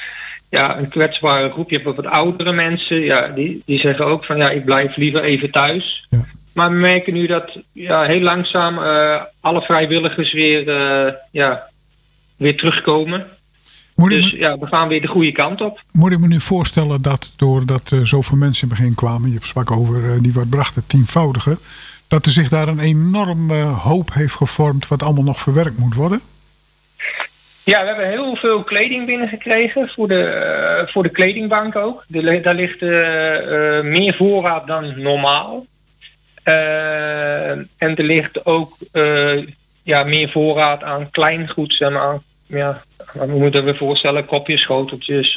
[0.50, 1.70] ja, een kwetsbare groep.
[1.70, 3.00] Je hebt ook wat oudere mensen.
[3.00, 6.08] Ja, die, die zeggen ook van ja, ik blijf liever even thuis.
[6.52, 11.68] Maar we merken nu dat ja, heel langzaam eh, alle vrijwilligers weer, eh, ja,
[12.36, 13.26] weer terugkomen.
[13.94, 15.82] dus ja, we gaan weer de goede kant op.
[15.92, 19.32] Moet ik me nu voorstellen dat doordat er zoveel mensen in het begin kwamen...
[19.32, 21.58] je sprak over die wat brachten, tienvoudige...
[22.08, 24.88] dat er zich daar een enorme hoop heeft gevormd...
[24.88, 26.20] wat allemaal nog verwerkt moet worden?
[27.68, 32.04] Ja, we hebben heel veel kleding binnengekregen voor de, eh, voor de kledingbank ook.
[32.06, 35.66] De, daar ligt eh, eh, meer voorraad dan normaal.
[36.42, 38.76] En er ligt ook
[39.82, 42.18] ja, meer voorraad aan kleingoed, zeg maar.
[42.46, 45.36] Ja, we moeten we voorstellen, kopjes, schoteltjes.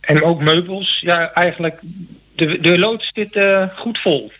[0.00, 1.00] en ook meubels.
[1.00, 1.80] Ja, eigenlijk,
[2.34, 3.40] de, de loods zit
[3.76, 4.32] goed vol.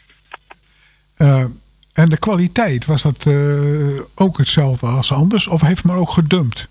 [2.00, 5.46] En de kwaliteit, was dat eh, ook hetzelfde als anders?
[5.46, 6.68] Of heeft men ook gedumpt?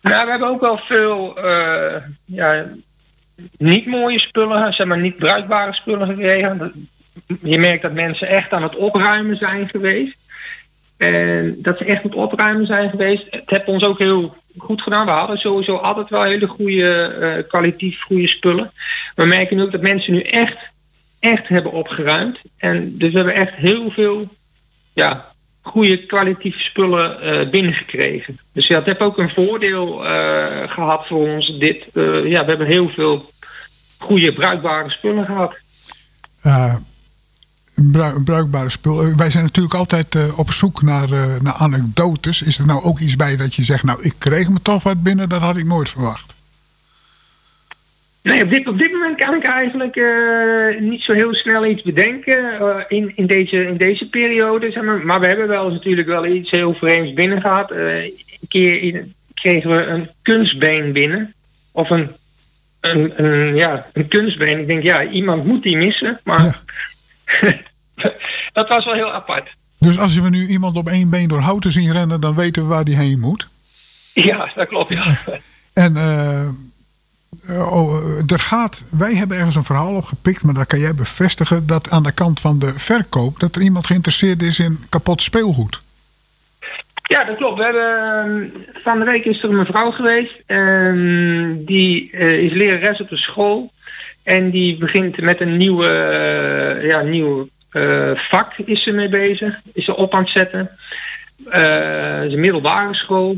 [0.00, 2.66] Nou, we hebben ook wel veel eh, ja,
[3.58, 6.88] niet mooie spullen, zeg maar niet bruikbare spullen gekregen.
[7.42, 10.16] Je merkt dat mensen echt aan het opruimen zijn geweest.
[10.96, 13.26] En dat ze echt aan het opruimen zijn geweest.
[13.30, 15.06] Het heeft ons ook heel goed gedaan.
[15.06, 18.72] We hadden sowieso altijd wel hele goede, eh, kwalitatief goede spullen.
[19.14, 20.56] We merken nu ook dat mensen nu echt,
[21.22, 22.38] echt hebben opgeruimd.
[22.56, 24.28] En dus we hebben echt heel veel
[24.92, 25.26] ja,
[25.60, 28.38] goede kwalitatieve spullen eh, binnengekregen.
[28.52, 31.56] Dus ja, het heeft ook een voordeel eh, gehad voor ons.
[31.58, 33.30] Dit, eh, ja, we hebben heel veel
[33.98, 35.54] goede bruikbare spullen gehad.
[36.42, 36.74] Eh,
[37.74, 39.02] bru- bruikbare spul.
[39.02, 41.08] Eh, wij zijn natuurlijk altijd op zoek naar,
[41.42, 42.42] naar anekdotes.
[42.42, 45.02] Is er nou ook iets bij dat je zegt, nou ik kreeg me toch wat
[45.02, 46.36] binnen, dat had ik nooit verwacht.
[48.22, 51.82] Nee, op dit, op dit moment kan ik eigenlijk eh, niet zo heel snel iets
[51.82, 54.70] bedenken eh, in, in, deze, in deze periode.
[54.70, 55.06] Zeg maar.
[55.06, 57.70] maar we hebben wel eens natuurlijk wel iets heel vreemds binnen gehad.
[57.70, 61.34] Eh, een keer in- kregen we een kunstbeen binnen.
[61.72, 62.10] Of een,
[62.80, 64.58] een, een, ja, een kunstbeen.
[64.60, 66.20] Ik denk, ja, iemand moet die missen.
[66.24, 66.60] Maar
[68.52, 69.48] dat was wel heel apart.
[69.78, 72.68] Dus als we nu iemand op één been door houten zien rennen, dan weten we
[72.68, 73.48] waar die heen moet.
[74.14, 75.20] Ja, dat klopt, ja.
[75.72, 75.96] En
[78.26, 82.02] er gaat, wij hebben ergens een verhaal opgepikt, maar dat kan jij bevestigen, dat aan
[82.02, 85.80] de kant van de verkoop, dat er iemand geïnteresseerd is in kapot speelgoed.
[87.02, 87.58] Ja, dat klopt.
[87.58, 90.42] We hebben, ehm, van de week is er een mevrouw geweest.
[90.46, 93.72] ehm, die eh, is lerares op de school.
[94.22, 99.60] En die begint met een nieuwe, eh, ja, nieuw eh, vak is ze mee bezig.
[99.72, 100.70] Is ze op aan het zetten.
[101.50, 103.36] Eh, het een middelbare school.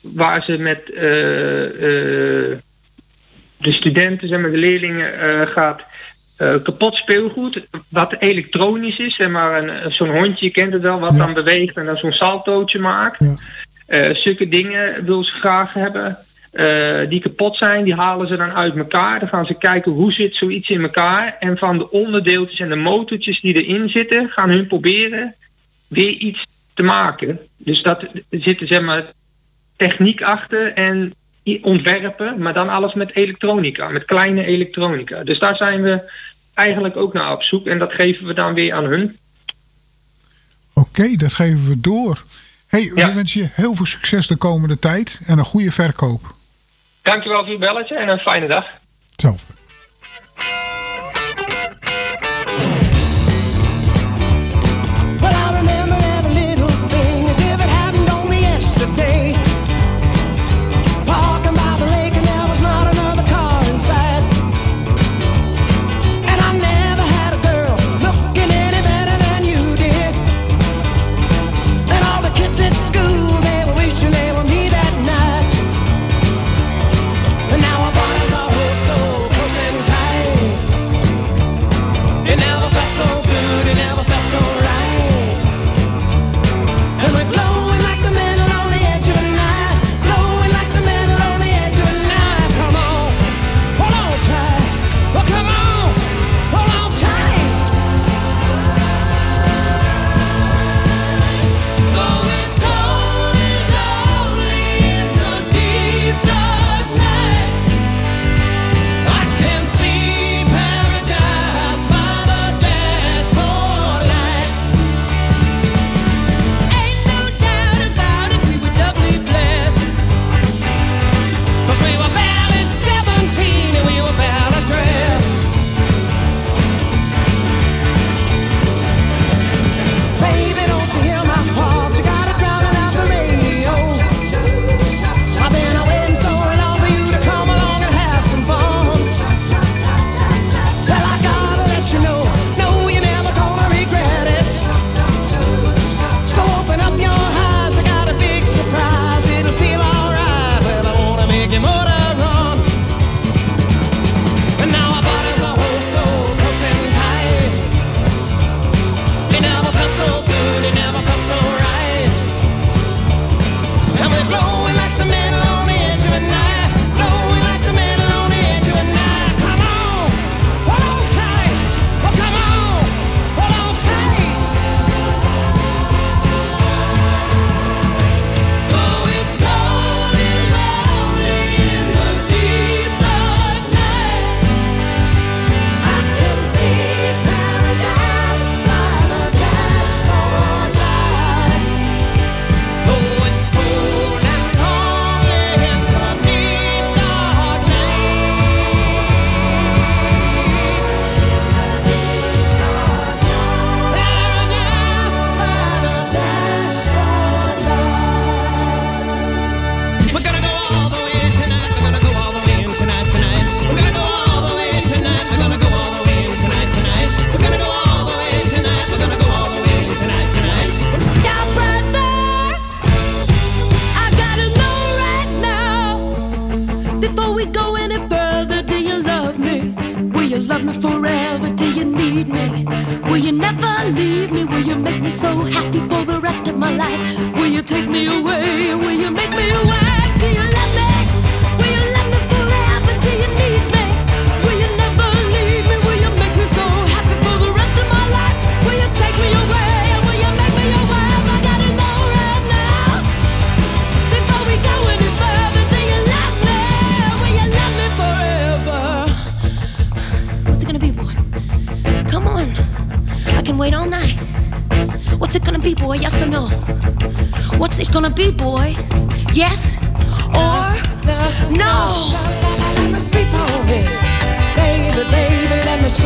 [0.00, 2.58] Waar ze met eh, eh,
[3.62, 5.80] de studenten, zeg maar, de leerlingen eh, gaat
[6.36, 11.00] eh, kapot speelgoed, wat elektronisch is, zeg maar een, zo'n hondje, je kent het wel,
[11.00, 13.24] wat dan beweegt en dan zo'n saltootje maakt.
[13.86, 16.18] Eh, zulke dingen wil ze graag hebben.
[16.52, 19.20] eh, die kapot zijn, die halen ze dan uit elkaar.
[19.20, 21.36] Dan gaan ze kijken hoe zit zoiets in elkaar.
[21.38, 25.34] En van de onderdeeltjes en de motortjes die erin zitten, gaan hun proberen
[25.88, 27.38] weer iets te maken.
[27.56, 29.12] Dus dat zit zeg maar
[29.76, 31.14] techniek achter en
[31.62, 35.24] ontwerpen, maar dan alles met elektronica, met kleine elektronica.
[35.24, 36.10] Dus daar zijn we
[36.54, 39.18] eigenlijk ook naar op zoek en dat geven we dan weer aan hun.
[40.72, 42.24] Oké, dat geven we door.
[42.66, 46.34] hey, we wensen je heel veel succes de komende tijd en een goede verkoop.
[47.02, 48.66] Dankjewel voor uw belletje en een fijne dag.
[49.10, 49.52] Hetzelfde.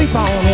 [0.06, 0.45] lights on.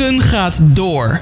[0.00, 1.20] Het gaat door.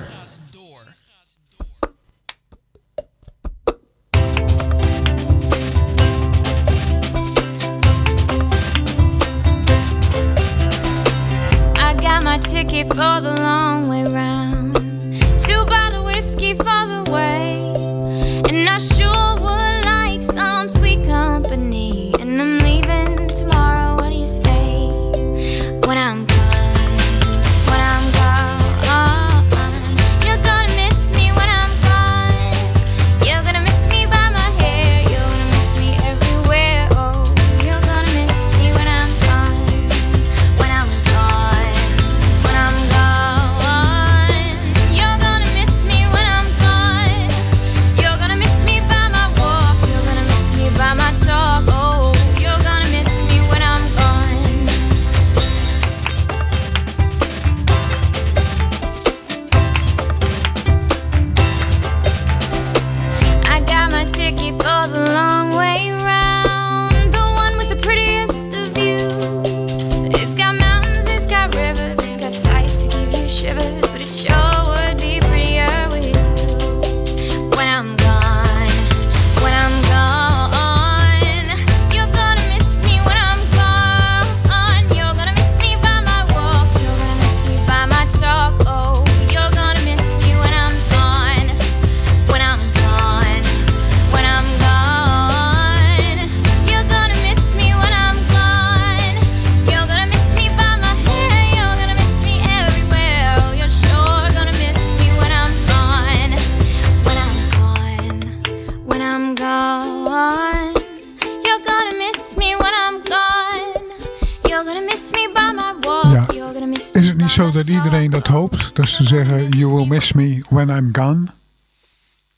[119.09, 121.27] zeggen You will miss me when I'm gone?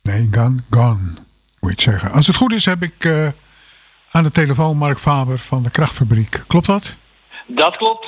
[0.02, 1.28] Nee, gone, gone
[1.60, 2.12] moet je het zeggen.
[2.12, 3.28] Als het goed is heb ik eh,
[4.10, 6.42] aan de telefoon Mark Faber van de Krachtfabriek.
[6.46, 6.96] Klopt dat?
[7.46, 8.06] Dat klopt.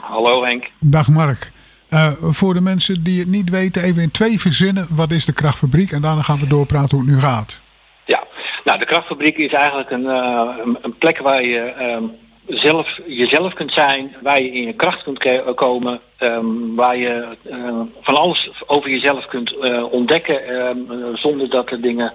[0.00, 0.70] Hallo Henk.
[0.78, 1.52] Dag Mark.
[1.88, 5.32] Eh, voor de mensen die het niet weten, even in twee verzinnen, wat is de
[5.32, 5.92] Krachtfabriek?
[5.92, 7.60] En daarna gaan we doorpraten hoe het nu gaat.
[8.04, 8.24] Ja,
[8.64, 11.60] nou de Krachtfabriek is eigenlijk een, eh, een plek waar je...
[11.60, 12.04] Ehm,
[12.50, 17.36] zelf jezelf kunt zijn, waar je in je kracht kunt eh, komen, ehm, waar je
[17.42, 20.78] eh, van alles over jezelf kunt eh, ontdekken ehm,
[21.14, 22.12] zonder dat er dingen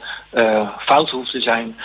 [0.78, 1.76] fout hoeven te zijn.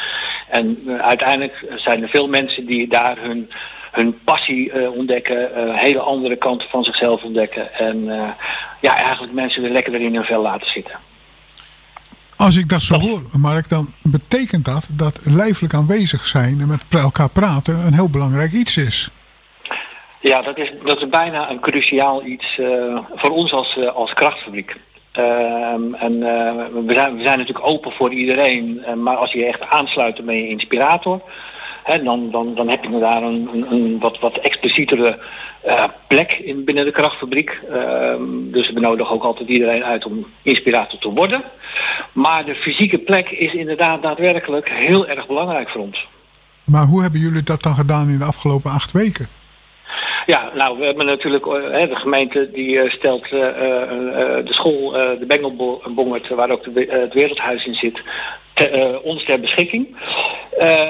[0.48, 3.50] En uiteindelijk zijn er veel mensen die daar hun,
[3.90, 8.04] hun passie ontdekken, hele andere kanten van zichzelf ontdekken en
[8.80, 11.09] ja, eigenlijk mensen weer lekker in hun vel laten zitten.
[12.40, 16.82] Als ik dat zo hoor, Mark, dan betekent dat dat lijfelijk aanwezig zijn en met
[16.90, 19.10] elkaar praten een heel belangrijk iets is.
[20.20, 24.12] Ja, dat is, dat is bijna een cruciaal iets eh, voor ons als, eh, als
[24.12, 24.76] krachtfabriek.
[25.12, 29.68] Ehm, en eh, we, zijn, we zijn natuurlijk open voor iedereen, maar als je echt
[29.68, 31.22] aansluit bij je inspirator,
[31.98, 35.18] dan, dan, dan heb je daar een, een, wat, wat explicietere
[35.60, 37.60] eh, plek in, binnen de krachtfabriek.
[37.70, 41.42] Ehm, dus we benodigen ook altijd iedereen uit om inspirator te worden.
[42.12, 46.06] Maar de fysieke plek is inderdaad daadwerkelijk heel erg belangrijk voor ons.
[46.64, 49.39] Maar hoe hebben jullie dat dan gedaan in de afgelopen acht weken?
[50.26, 55.24] Ja, nou, we hebben natuurlijk, eh, de gemeente die eh, stelt eh, de school, de
[55.26, 58.02] Bengelbongert, waar ook het Wereldhuis in zit,
[59.02, 59.96] ons ter beschikking.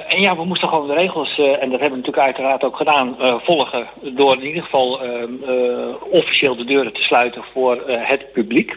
[0.08, 3.16] En ja, we moesten gewoon de regels, en dat hebben we natuurlijk uiteraard ook gedaan,
[3.42, 8.76] volgen door in ieder geval eh, eh, officieel de deuren te sluiten voor het publiek.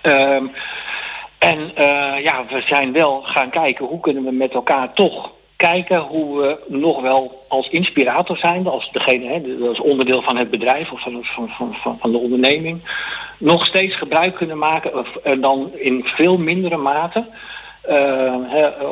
[0.00, 0.46] Ehm,
[1.38, 1.72] en
[2.22, 5.32] ja, we zijn wel gaan kijken hoe kunnen we met elkaar toch
[5.68, 10.50] kijken hoe we nog wel als inspirator zijn, als degene, hè, als onderdeel van het
[10.50, 12.80] bedrijf of van, van, van, van, de onderneming,
[13.38, 17.26] nog steeds gebruik kunnen maken, en dan in veel mindere mate,
[17.82, 18.34] eh,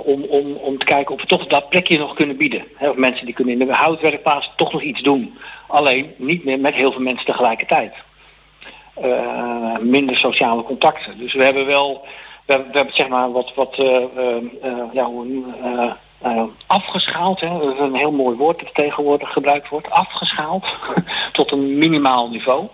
[0.05, 2.64] om, om, om te kijken of we toch dat plekje nog kunnen bieden.
[2.75, 5.39] Hè, of mensen die kunnen in de houtwerkplaats toch nog iets doen.
[5.68, 7.95] Alleen niet meer met heel veel mensen tegelijkertijd.
[8.95, 11.18] Eh, minder sociale contacten.
[11.18, 12.07] Dus we hebben wel,
[12.47, 15.45] we we hebben zeg maar wat, wat eh, eh, eh, ja, hoe,
[16.21, 17.41] eh, afgeschaald.
[17.41, 17.49] Hè?
[17.79, 19.91] Een heel mooi woord dat tegenwoordig gebruikt wordt.
[19.91, 20.64] Afgeschaald
[21.33, 22.66] tot een minimaal niveau.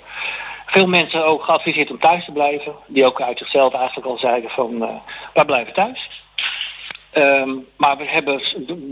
[0.67, 2.73] Veel mensen ook geadviseerd om thuis te blijven.
[2.87, 4.89] Die ook uit zichzelf eigenlijk al zeiden van eh
[5.35, 6.25] wij blijven thuis.
[7.11, 8.37] Ehm, maar we, hebben,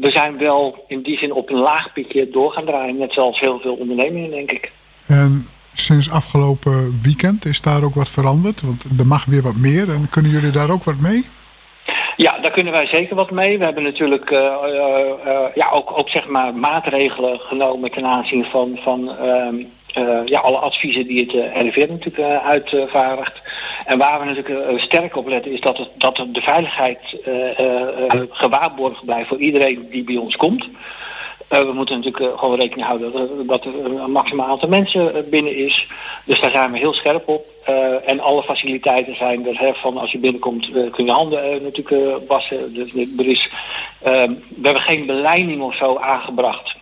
[0.00, 2.98] we zijn wel in die zin op een laag pitje door gaan draaien.
[2.98, 4.72] Net zoals heel veel ondernemingen denk ik.
[5.06, 8.60] En sinds afgelopen weekend is daar ook wat veranderd?
[8.60, 11.24] Want er mag weer wat meer en kunnen jullie daar ook wat mee?
[12.16, 13.58] Ja, daar kunnen wij zeker wat mee.
[13.58, 18.44] We hebben natuurlijk eh, eh, eh, ja, ook, ook zeg maar maatregelen genomen ten aanzien
[18.44, 19.54] van, van ehm,
[19.92, 23.42] eh, ja, alle adviezen die het RIVM natuurlijk uitvaardigt.
[23.84, 27.00] En waar we natuurlijk sterk op letten is dat, het, dat de veiligheid
[28.30, 30.68] gewaarborgd blijft voor iedereen die bij ons komt.
[31.48, 35.14] Eh, we moeten natuurlijk eh, gewoon rekening houden dat, dat er een maximaal aantal mensen
[35.14, 35.86] eh, binnen is.
[36.24, 37.52] Dus daar zijn we heel scherp op.
[38.06, 39.58] En alle faciliteiten zijn er.
[39.58, 42.74] Hè, van als je binnenkomt kun je handen natuurlijk wassen.
[42.74, 43.50] Dus er is,
[44.02, 46.74] ehm, we hebben geen beleiding of zo aangebracht.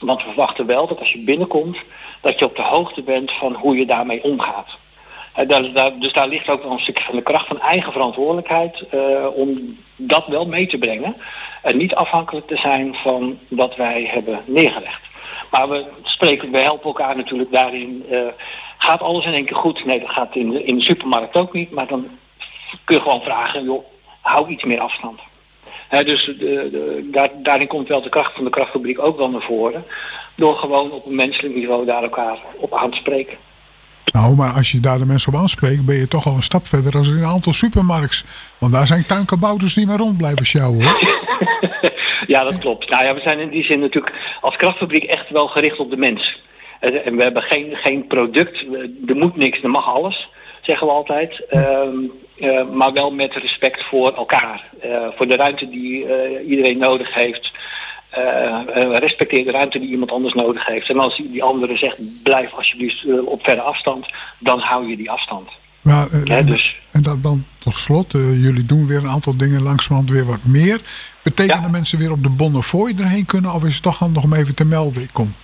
[0.00, 1.76] Want we verwachten wel dat als je binnenkomt,
[2.20, 4.76] dat je op de hoogte bent van hoe je daarmee omgaat.
[5.36, 5.48] Eh,
[5.98, 9.76] dus daar ligt ook wel een stukje van de kracht van eigen verantwoordelijkheid eh, om
[9.96, 11.16] dat wel mee te brengen.
[11.62, 15.00] En niet afhankelijk te zijn van wat wij hebben neergelegd.
[15.50, 18.06] Maar we spreken, we helpen elkaar natuurlijk daarin.
[18.10, 18.20] eh,
[18.78, 19.84] gaat alles in één keer goed?
[19.84, 21.70] Nee, dat gaat in de, in de supermarkt ook niet.
[21.70, 22.08] Maar dan
[22.84, 23.84] kun je gewoon vragen, joh,
[24.20, 25.20] hou iets meer afstand.
[25.88, 26.30] Dus
[27.02, 29.84] daar, daarin komt wel de kracht van de krachtfabriek ook wel naar voren.
[30.34, 33.38] Door gewoon op een menselijk niveau daar elkaar op aan te spreken.
[34.12, 36.66] Nou, maar als je daar de mensen op aanspreekt, ben je toch al een stap
[36.66, 38.24] verder dan in een aantal supermarkts.
[38.58, 40.98] Want daar zijn tuinkabouters die maar rond blijven sjouwen hoor.
[42.26, 42.90] Ja, dat klopt.
[42.90, 45.96] Nou ja, we zijn in die zin natuurlijk als krachtfabriek echt wel gericht op de
[45.96, 46.40] mens.
[46.80, 50.28] Eh, En we hebben geen, geen product, We- er moet niks, er mag alles,
[50.62, 51.44] zeggen we altijd.
[51.48, 51.88] Ehm,
[52.38, 54.64] eh, maar wel met respect voor elkaar.
[54.80, 57.50] Eh, voor de ruimte die eh, iedereen nodig heeft.
[58.10, 60.88] Eh, eh, respecteer de ruimte die iemand anders nodig heeft.
[60.88, 64.06] En als die andere zegt, blijf alsjeblieft eh, op verre afstand,
[64.38, 65.48] dan hou je die afstand.
[65.80, 69.62] Maar, Ja, en, dus- en dat dan tot slot, jullie doen weer een aantal dingen
[69.62, 70.80] langzamerhand weer wat meer.
[71.22, 74.34] Betekent dat mensen weer op de Bonnefoy erheen kunnen of is het toch handig om
[74.34, 75.02] even te melden?
[75.02, 75.34] Ik kom.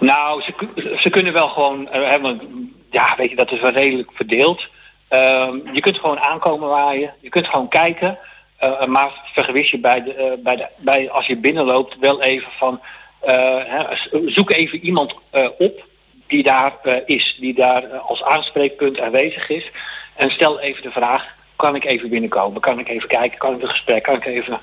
[0.00, 1.88] Nou, ze, ze kunnen wel gewoon,
[2.22, 2.42] want,
[2.90, 4.66] ja, weet je, dat is wel redelijk verdeeld.
[5.08, 8.18] Ehm, je kunt gewoon aankomen waaien, je kunt gewoon kijken,
[8.60, 12.52] eh, maar vergewis je bij de, eh, bij de, bij, als je binnenloopt wel even
[12.58, 12.80] van,
[13.20, 13.90] eh,
[14.26, 15.14] zoek even iemand
[15.58, 15.84] op
[16.26, 19.70] die daar is, die daar als aanspreekpunt aanwezig is.
[20.14, 21.24] En stel even de vraag,
[21.56, 22.60] kan ik even binnenkomen?
[22.60, 23.38] Kan ik even kijken?
[23.38, 24.02] Kan ik een gesprek?
[24.02, 24.60] Kan ik even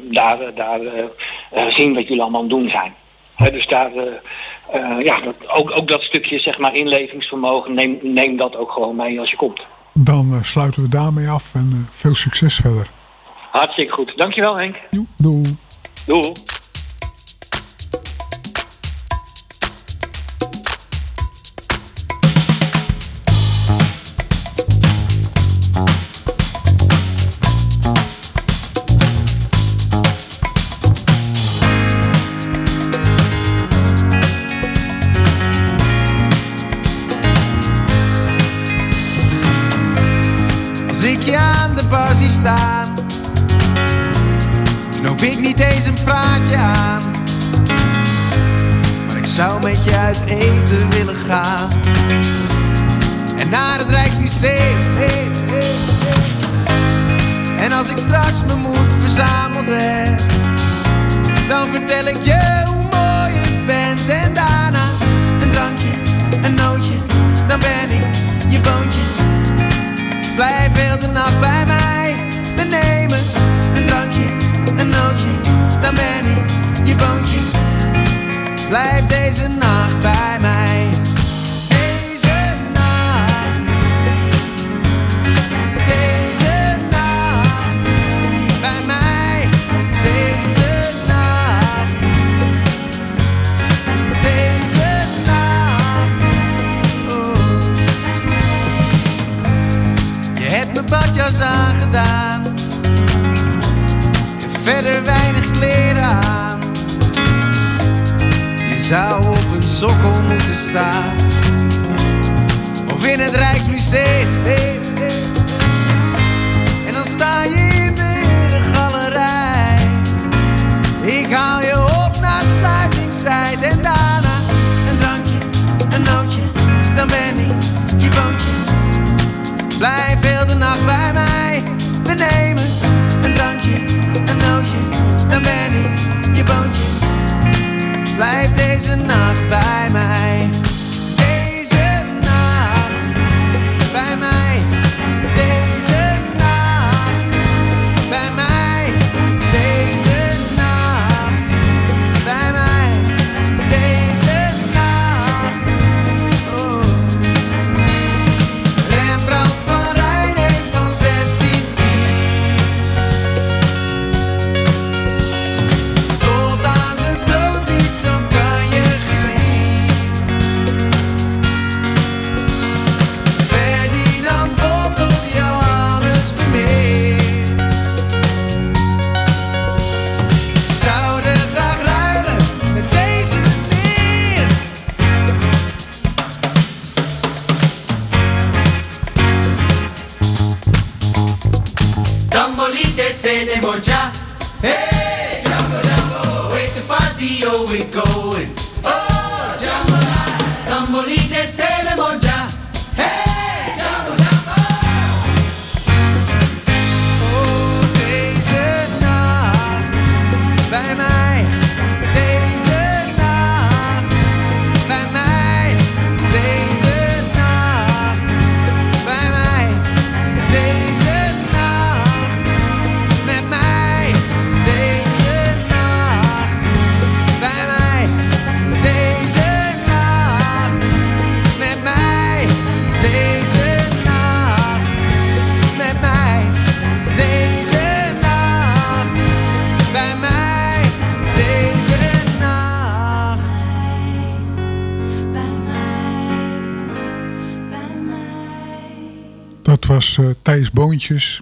[0.00, 0.80] daar, daar
[1.68, 2.94] zien wat jullie allemaal aan doen zijn?
[3.52, 3.92] Dus daar,
[4.98, 9.20] ja, dat, ook, ook dat stukje zeg maar inlevingsvermogen, neem, neem dat ook gewoon mee
[9.20, 9.66] als je komt.
[9.94, 12.90] Dan eh, sluiten we daarmee af en eh, veel succes verder.
[13.50, 14.12] Hartstikke goed.
[14.16, 14.76] Dankjewel Henk.
[15.16, 15.56] Doei.
[16.06, 16.32] Doei.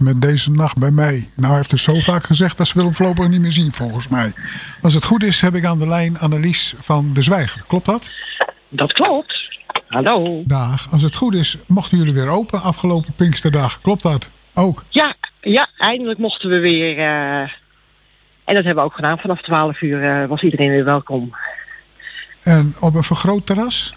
[0.01, 1.29] Met deze nacht bij mij.
[1.37, 3.73] Nou, hij heeft het zo vaak gezegd dat ze wil hem voorlopig niet meer zien,
[3.73, 4.33] volgens mij.
[4.83, 7.63] Als het goed is, heb ik aan de lijn Annelies van de Zwijger.
[7.67, 8.13] Klopt dat?
[8.69, 9.59] Dat klopt.
[9.87, 10.43] Hallo.
[10.47, 10.89] Dag.
[10.91, 13.81] Als het goed is, mochten jullie weer open afgelopen Pinksterdag.
[13.81, 14.31] Klopt dat?
[14.55, 14.85] Ook.
[14.89, 16.99] Ja, ja, eindelijk mochten we weer.
[16.99, 17.41] eh,
[18.45, 19.19] en dat hebben we ook gedaan.
[19.19, 21.35] Vanaf 12 uur eh, was iedereen weer welkom.
[22.43, 23.95] En op een vergroot terras?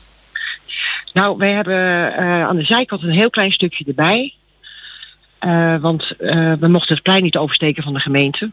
[1.14, 4.34] Nou, wij hebben eh, aan de zijkant een heel klein stukje erbij.
[5.40, 8.52] Eh, want eh, we mochten het plein niet oversteken van de gemeente.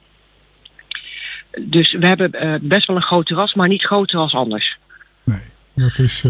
[1.61, 4.79] Dus we hebben eh, best wel een groot terras, maar niet groter als anders.
[5.75, 6.25] Dat is,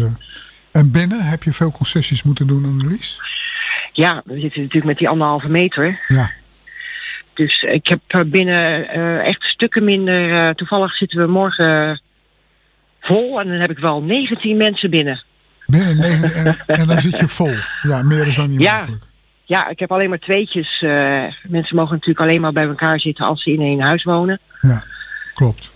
[0.71, 3.19] En binnen heb je veel concessies moeten doen, Annelies?
[3.93, 5.99] Ja, we zitten natuurlijk met die anderhalve meter.
[6.07, 6.31] Ja.
[7.33, 8.89] Dus ik heb binnen
[9.23, 10.55] echt stukken minder.
[10.55, 12.01] toevallig zitten we morgen
[13.01, 15.23] vol en dan heb ik wel 19 mensen binnen.
[15.65, 17.55] Binnen negen, en, en dan zit je vol.
[17.81, 19.03] Ja, meer is dan niet Ja, mogelijk.
[19.45, 20.81] Ja, ik heb alleen maar tweetjes.
[20.81, 24.39] eh, mensen mogen natuurlijk alleen maar bij elkaar zitten als ze in één huis wonen.
[24.61, 24.83] Ja,
[25.33, 25.71] klopt.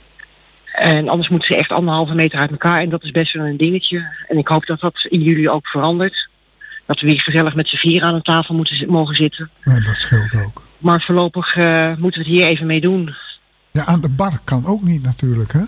[0.74, 2.82] En anders moeten ze echt anderhalve meter uit elkaar.
[2.82, 4.08] En dat is best wel een dingetje.
[4.28, 6.30] En ik hoop dat dat in jullie ook verandert.
[6.86, 9.50] Dat we weer gezellig met z'n vier aan een tafel moeten, mogen zitten.
[9.64, 10.64] Ja, dat scheelt ook.
[10.78, 13.16] Maar voorlopig eh, moeten we het hier even mee doen.
[13.72, 15.62] Ja, aan de bar kan ook niet natuurlijk, hè?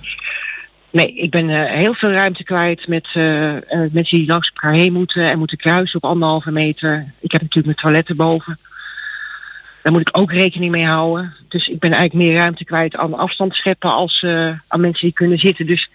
[0.91, 3.61] Nee, ik ben eh, heel veel ruimte kwijt met eh, eh,
[3.91, 7.13] mensen die langs elkaar heen moeten en moeten kruisen op anderhalve meter.
[7.19, 8.59] Ik heb natuurlijk mijn toiletten boven.
[9.83, 11.35] Daar moet ik ook rekening mee houden.
[11.47, 14.25] Dus ik ben eigenlijk meer ruimte kwijt aan afstand scheppen als
[14.67, 15.65] aan mensen die kunnen zitten.
[15.65, 15.89] Dus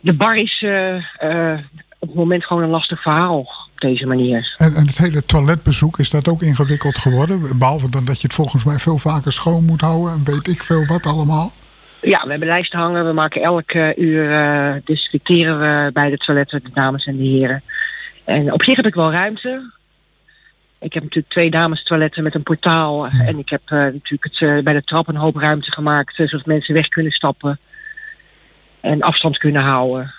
[0.00, 0.64] de bar is
[1.98, 3.52] op het moment gewoon een lastig verhaal.
[3.74, 4.54] deze manier.
[4.58, 7.58] En, en het hele toiletbezoek, is dat ook ingewikkeld geworden?
[7.58, 10.62] Behalve dan dat je het volgens mij veel vaker schoon moet houden en weet ik
[10.62, 11.52] veel wat allemaal.
[12.02, 13.06] Ja, we hebben lijsten hangen.
[13.06, 17.22] We maken elk eh, uur uh, desinfecteren we bij de toiletten, de dames en de
[17.22, 17.62] heren.
[18.24, 19.72] En op zich heb ik wel ruimte.
[20.80, 23.06] Ik heb natuurlijk twee dames toiletten met een portaal.
[23.06, 26.74] En ik heb eh, natuurlijk het, bij de trap een hoop ruimte gemaakt, zodat mensen
[26.74, 27.58] weg kunnen stappen.
[28.80, 30.14] En afstand kunnen houden.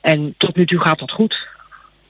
[0.00, 1.48] En tot nu toe gaat dat goed.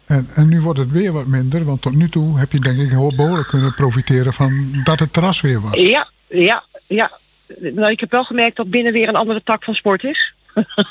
[0.06, 2.78] En, en nu wordt het weer wat minder, want tot nu toe heb je denk
[2.78, 5.80] ik heel behoorlijk kunnen profiteren van dat het terras weer was.
[5.80, 7.10] Ja, ja, ja.
[7.59, 10.32] Nou, ik heb wel gemerkt dat binnen weer een andere tak van sport is.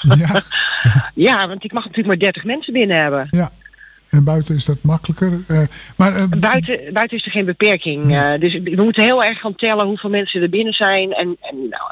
[0.02, 0.42] Ja.
[1.28, 3.28] ja, want ik mag natuurlijk maar 30 mensen binnen hebben.
[3.32, 3.52] Ja.
[4.10, 5.44] En buiten is dat makkelijker.
[5.48, 5.62] eh,
[5.98, 8.16] maar eh, Buiten, buiten is er geen beperking.
[8.16, 11.14] eh, dus we moeten heel erg gaan tellen hoeveel mensen er binnen zijn.
[11.14, 11.84] En, en nou,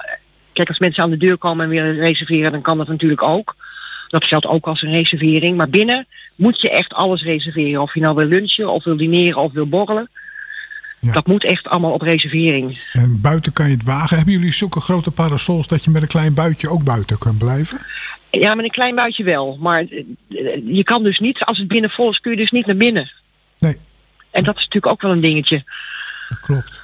[0.54, 3.56] kijk, als mensen aan de deur komen en willen reserveren, dan kan dat natuurlijk ook.
[4.08, 5.58] Dat geldt ook als een reservering.
[5.58, 7.82] Maar binnen moet je echt alles reserveren.
[7.82, 10.10] Of je nou wil lunchen, of wil dineren, of wil borrelen.
[11.02, 12.80] Dat moet echt allemaal op reservering.
[12.92, 14.18] en buiten kan je het wagen.
[14.18, 17.80] Hebben jullie zulke grote parasols dat je met een klein buitje ook buiten kunt blijven?
[18.32, 19.58] Ja, met een klein buitje wel.
[19.60, 20.04] Maar eh,
[20.66, 23.12] je kan dus niet, als het binnen vol is, kun je dus niet naar binnen.
[23.60, 23.78] Nee.
[24.32, 25.64] En dat is natuurlijk ook wel een dingetje.
[26.42, 26.82] Klopt.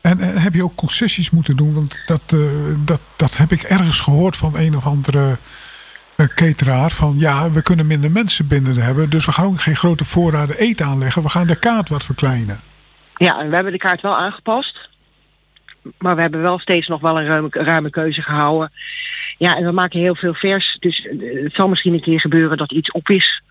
[0.00, 1.74] En, en heb je ook concessies moeten doen?
[1.74, 2.40] Want dat, eh,
[2.84, 5.36] dat, dat heb ik ergens gehoord van een of andere
[6.16, 6.90] eh, cateraar.
[6.90, 9.10] Van ja, we kunnen minder mensen binnen hebben.
[9.10, 11.22] Dus we gaan ook geen grote voorraden eten aanleggen.
[11.22, 12.60] We gaan de kaart wat verkleinen.
[13.16, 14.88] Ja, en we hebben de kaart wel aangepast.
[15.98, 18.72] Maar we hebben wel steeds nog wel een ruime, ruime keuze gehouden.
[19.38, 20.76] Ja, en we maken heel veel vers.
[20.80, 23.42] Dus eh, het zal misschien een keer gebeuren dat iets op is.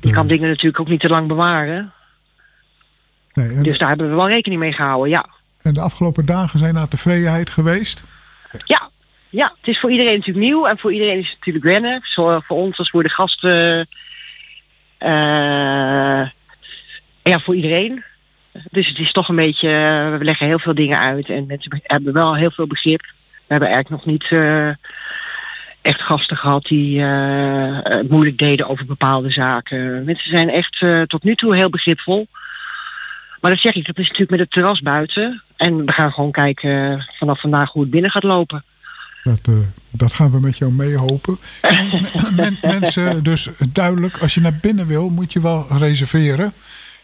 [0.00, 1.92] Je kan dingen natuurlijk ook niet te lang bewaren.
[3.32, 5.26] Nee, en, Dus daar hebben we wel rekening mee gehouden, ja.
[5.62, 8.02] en de afgelopen dagen zijn naar tevredenheid geweest.
[8.64, 8.90] Ja,
[9.28, 12.00] ja, het is voor iedereen natuurlijk nieuw en voor iedereen is het natuurlijk wennen.
[12.04, 13.86] Zo, voor ons als voor de gasten.
[14.98, 16.28] eh,
[17.30, 18.04] ja, voor iedereen.
[18.70, 19.68] Dus het is toch een beetje,
[20.18, 23.00] we leggen heel veel dingen uit en mensen be- hebben wel heel veel begrip.
[23.00, 24.68] We hebben eigenlijk nog niet eh,
[25.82, 30.04] echt gasten gehad die eh, moeilijk deden over bepaalde zaken.
[30.04, 32.28] Mensen zijn echt eh, tot nu toe heel begripvol.
[33.40, 35.42] Maar dat zeg ik, dat is natuurlijk met het terras buiten.
[35.56, 38.64] En we gaan gewoon kijken vanaf vandaag hoe het binnen gaat lopen.
[39.22, 39.50] Dat,
[39.90, 41.38] dat gaan we met jou meehopen.
[42.36, 46.52] Men- mensen, dus duidelijk, als je naar binnen wil, moet je wel reserveren.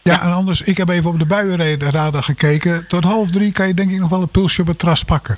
[0.02, 2.86] Ja, en anders, ik heb even op de buienradar gekeken.
[2.86, 5.36] Tot half drie kan je denk ik nog wel een pulsje op het terras pakken.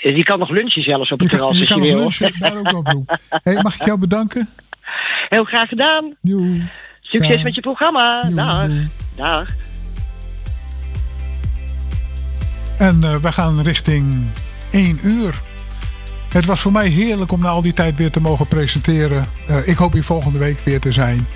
[0.00, 2.56] Je kan nog lunchen zelfs op het Je kan, terras je kan nog lunchen, daar
[2.56, 3.06] ook op doen.
[3.28, 4.48] Hey, mag ik jou bedanken?
[5.28, 6.16] Heel graag gedaan.
[6.20, 6.70] Doei.
[7.00, 7.42] Succes Dag.
[7.42, 8.22] met je programma.
[8.22, 8.70] Dag.
[9.16, 9.48] Dag.
[12.78, 14.26] En eh, we gaan richting
[14.70, 15.40] 1 uur.
[16.28, 19.24] Het was voor mij heerlijk om na al die tijd weer te mogen presenteren.
[19.46, 21.26] Eh, ik hoop hier volgende week weer te zijn.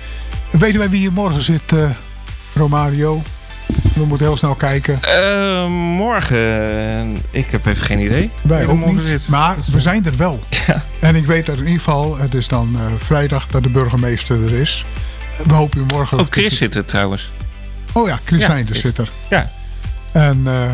[0.51, 1.89] Weten wij wie hier morgen zit, eh,
[2.59, 3.21] Romario?
[3.95, 5.01] We moeten heel snel kijken.
[5.01, 8.31] Eh, morgen, ik heb even geen idee.
[8.41, 9.27] Wij ook morgen niet, zit.
[9.27, 10.39] maar we zijn er wel.
[10.99, 14.43] En ik weet dat in ieder geval, het is dan eh, vrijdag dat de burgemeester
[14.43, 14.85] er is.
[15.47, 16.19] We hopen u morgen...
[16.19, 17.31] Oh, Chris zit er trouwens.
[17.91, 19.09] Oh ja, Chris Ja, Reinders zit er.
[19.29, 19.51] Ja.
[20.11, 20.71] En eh,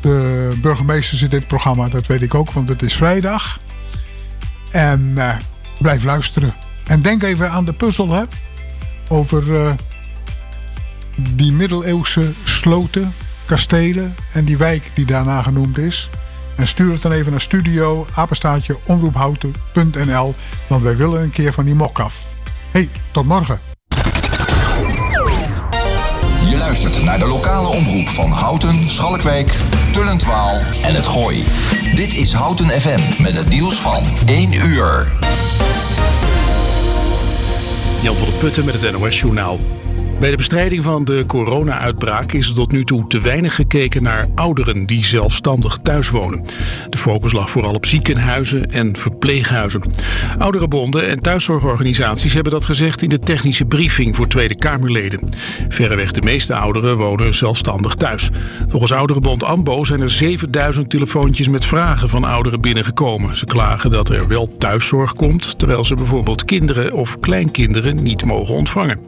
[0.00, 3.60] de burgemeester zit in het programma, dat weet ik ook, want het is vrijdag.
[4.70, 5.34] En eh,
[5.78, 6.54] blijf luisteren.
[6.86, 8.22] En denk even aan de puzzel, hè?
[9.08, 9.72] Over eh,
[11.16, 16.10] die middeleeuwse sloten, kastelen en die wijk die daarna genoemd is.
[16.56, 20.34] En stuur het dan even naar studio, apenstaatje, omroephouten.nl.
[20.66, 22.24] Want wij willen een keer van die mok af.
[22.70, 23.60] hey, tot morgen.
[26.50, 29.56] Je luistert naar de lokale omroep van Houten, Schalkwijk,
[29.92, 31.44] Tullentwaal en het Gooi.
[31.94, 35.12] Dit is Houten FM met het nieuws van 1 uur.
[38.02, 39.81] Jan van der Putten met het NOS-journaal.
[40.22, 44.26] Bij de bestrijding van de corona-uitbraak is er tot nu toe te weinig gekeken naar
[44.34, 46.44] ouderen die zelfstandig thuis wonen.
[46.88, 49.82] De focus lag vooral op ziekenhuizen en verpleeghuizen.
[50.38, 55.28] Ouderenbonden en thuiszorgorganisaties hebben dat gezegd in de technische briefing voor Tweede Kamerleden.
[55.68, 58.30] Verreweg de meeste ouderen wonen zelfstandig thuis.
[58.68, 63.36] Volgens Ouderenbond AMBO zijn er 7000 telefoontjes met vragen van ouderen binnengekomen.
[63.36, 68.54] Ze klagen dat er wel thuiszorg komt, terwijl ze bijvoorbeeld kinderen of kleinkinderen niet mogen
[68.54, 69.00] ontvangen.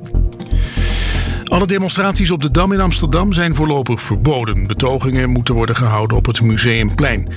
[1.54, 4.66] Alle demonstraties op de Dam in Amsterdam zijn voorlopig verboden.
[4.66, 7.28] Betogingen moeten worden gehouden op het Museumplein.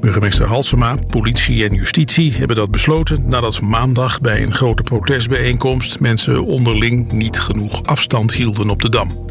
[0.00, 6.44] Burgemeester Halsema, politie en justitie hebben dat besloten nadat maandag bij een grote protestbijeenkomst mensen
[6.44, 9.26] onderling niet genoeg afstand hielden op de Dam.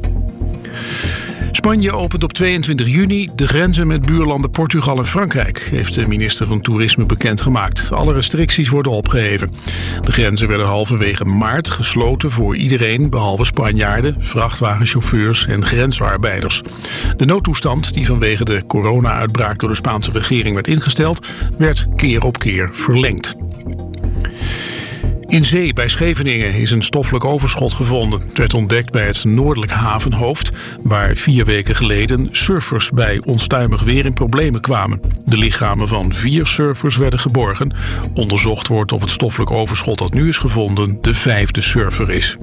[1.64, 6.48] Spanje opent op 22 juni de grenzen met buurlanden Portugal en Frankrijk, heeft de minister
[6.48, 7.92] van Toerisme bekendgemaakt.
[7.92, 9.52] Alle restricties worden opgeheven.
[10.02, 16.62] De grenzen werden halverwege maart gesloten voor iedereen behalve Spanjaarden, vrachtwagenchauffeurs en grensarbeiders.
[17.16, 22.38] De noodtoestand, die vanwege de corona-uitbraak door de Spaanse regering werd ingesteld, werd keer op
[22.38, 23.36] keer verlengd.
[25.34, 28.22] In zee bij Scheveningen is een stoffelijk overschot gevonden.
[28.22, 34.06] Het werd ontdekt bij het noordelijk havenhoofd, waar vier weken geleden surfers bij onstuimig weer
[34.06, 35.02] in problemen kwamen.
[35.26, 37.74] De lichamen van vier surfers werden geborgen.
[38.14, 42.38] Onderzocht wordt of het stoffelijk overschot dat nu is gevonden de vijfde surfer is.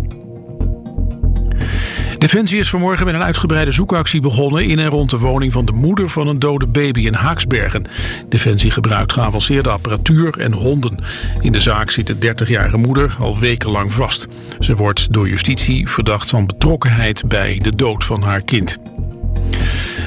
[2.20, 5.72] Defensie is vanmorgen met een uitgebreide zoekactie begonnen in en rond de woning van de
[5.72, 7.84] moeder van een dode baby in Haaksbergen.
[8.28, 10.98] Defensie gebruikt geavanceerde apparatuur en honden.
[11.40, 14.26] In de zaak zit de 30-jarige moeder al wekenlang vast.
[14.58, 18.76] Ze wordt door justitie verdacht van betrokkenheid bij de dood van haar kind.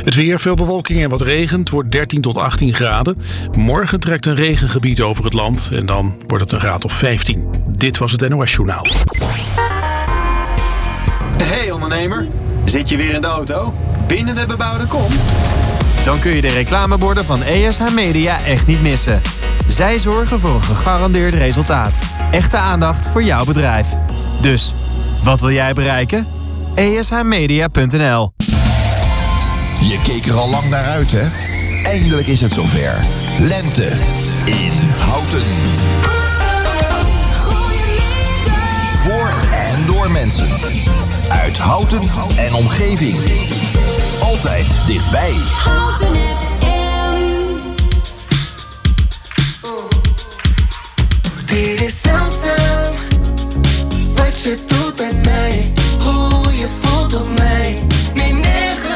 [0.03, 3.18] Het weer, veel bewolking en wat regent, wordt 13 tot 18 graden.
[3.57, 7.47] Morgen trekt een regengebied over het land en dan wordt het een graad of 15.
[7.68, 8.86] Dit was het NOS Journaal.
[11.45, 12.27] Hey ondernemer,
[12.65, 13.73] zit je weer in de auto?
[14.07, 15.11] Binnen de bebouwde kom?
[16.03, 19.21] Dan kun je de reclameborden van ESH Media echt niet missen.
[19.67, 21.99] Zij zorgen voor een gegarandeerd resultaat.
[22.31, 23.87] Echte aandacht voor jouw bedrijf.
[24.39, 24.73] Dus,
[25.23, 26.27] wat wil jij bereiken?
[26.75, 28.33] ESHmedia.nl
[29.79, 31.27] Je keek er al lang naar uit, hè?
[31.83, 33.05] Eindelijk is het zover.
[33.39, 33.87] Lente
[34.45, 35.43] in Houten.
[39.03, 39.33] Voor
[39.65, 40.47] en door mensen.
[41.30, 42.01] Uit Houten
[42.36, 43.17] en omgeving.
[44.21, 45.34] Altijd dichtbij.
[45.63, 46.53] Houten FM.
[51.45, 52.93] Dit is zeldzaam
[54.15, 57.80] wat je doet met mij, hoe je voelt op mij.
[58.13, 58.92] Nee, nergens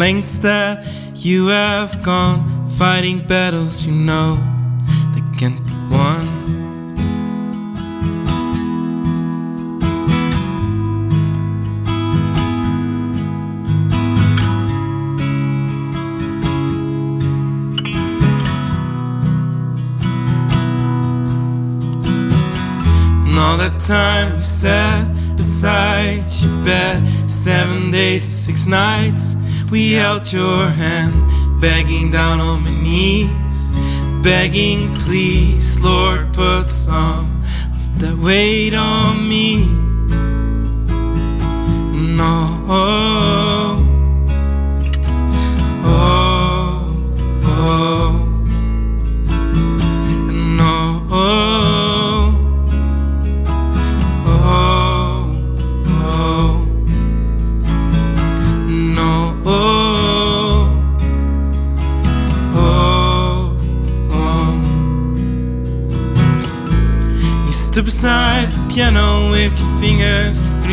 [0.00, 0.82] lengths, that
[1.14, 2.40] you have gone,
[2.70, 4.36] fighting battles you know
[5.12, 6.26] that can't be won.
[23.26, 29.36] And all that time we sat beside your bed, seven days and six nights,
[29.70, 31.14] we held your hand,
[31.60, 33.68] begging down on my knees,
[34.22, 37.40] begging, please, Lord, put some
[37.72, 39.66] of that weight on me.
[42.16, 42.64] No,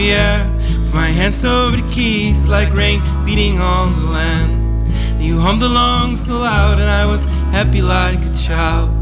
[0.06, 0.50] air.
[0.80, 4.84] With my hands over the keys, like rain beating on the land.
[5.14, 8.98] And you hummed along so loud, and I was happy like a child.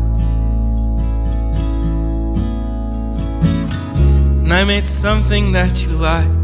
[4.46, 6.35] and I made something that you liked.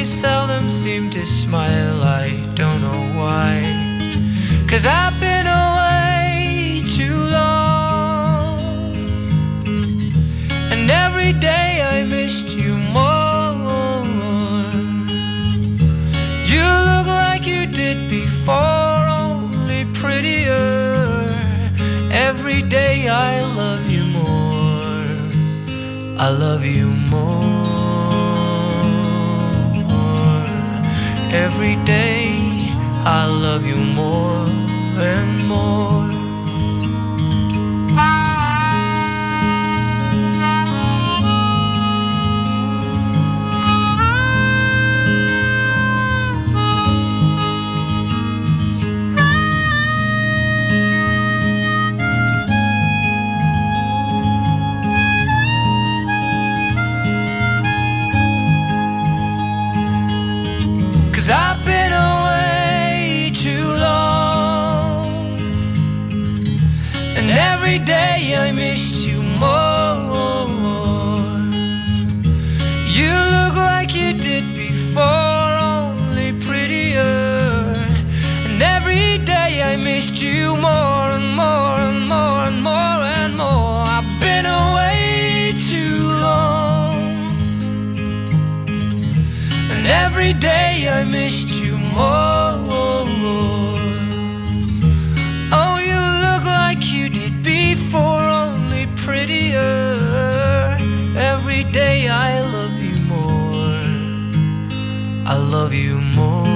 [0.00, 3.60] They seldom seem to smile, I don't know why.
[4.66, 8.60] Cause I've been away too long.
[10.72, 13.50] And every day I missed you more.
[16.52, 21.28] You look like you did before, only prettier.
[22.10, 25.10] Every day I love you more.
[26.18, 27.69] I love you more.
[31.32, 32.74] Every day
[33.06, 34.48] I love you more
[34.98, 35.99] and more.
[67.84, 69.90] day I missed you more.
[72.98, 77.74] You look like you did before, only prettier.
[78.46, 83.84] And every day I missed you more and more and more and more and more.
[83.96, 86.96] I've been away too long.
[89.72, 92.29] And every day I missed you more.
[105.70, 106.46] love you more.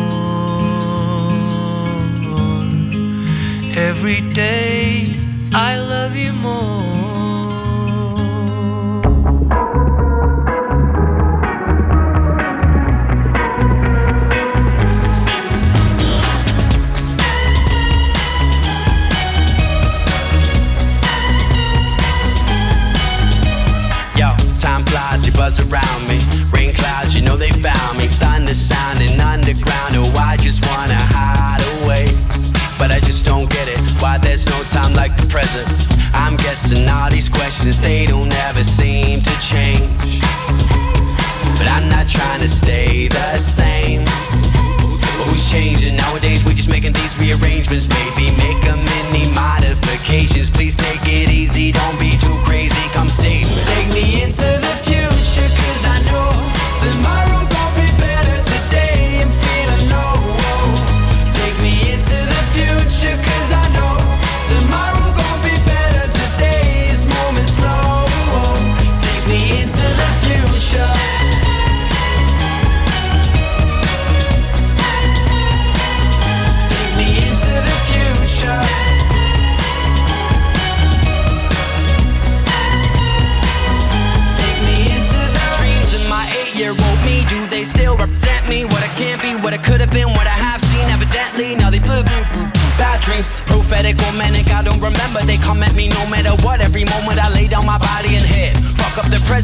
[3.76, 5.14] Every day
[5.52, 6.73] I love you more.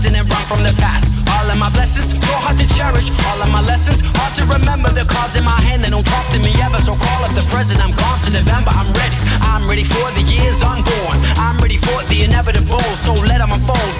[0.01, 1.13] present and wrong from the past.
[1.29, 3.13] All of my blessings, so hard to cherish.
[3.29, 4.89] All of my lessons, hard to remember.
[4.89, 6.81] The cards in my hand, they don't talk to me ever.
[6.81, 8.73] So call up the present, I'm gone to November.
[8.73, 9.19] I'm ready.
[9.53, 11.21] I'm ready for the years unborn.
[11.37, 12.81] I'm ready for the inevitable.
[12.97, 14.00] So let them unfold.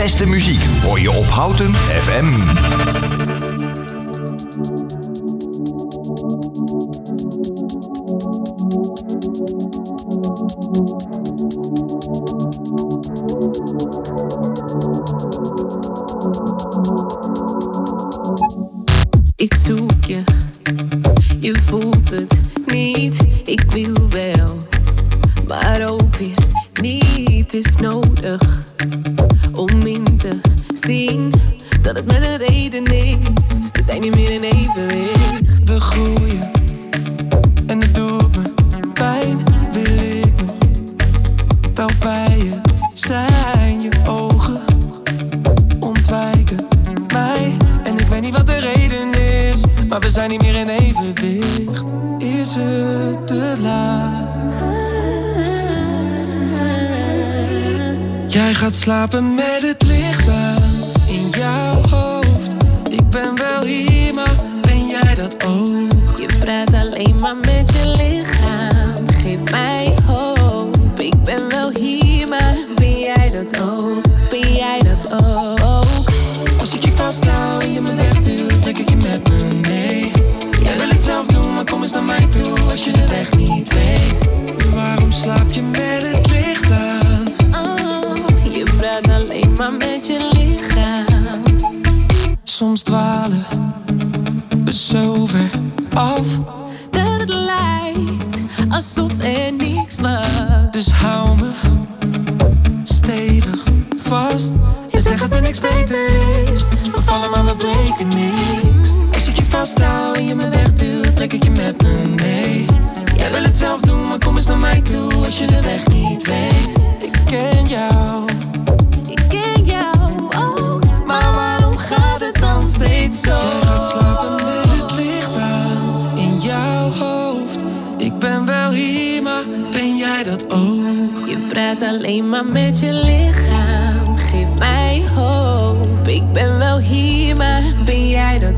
[0.00, 2.29] Beste muziek hoor je op Houten FM.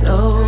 [0.03, 0.41] Jij dat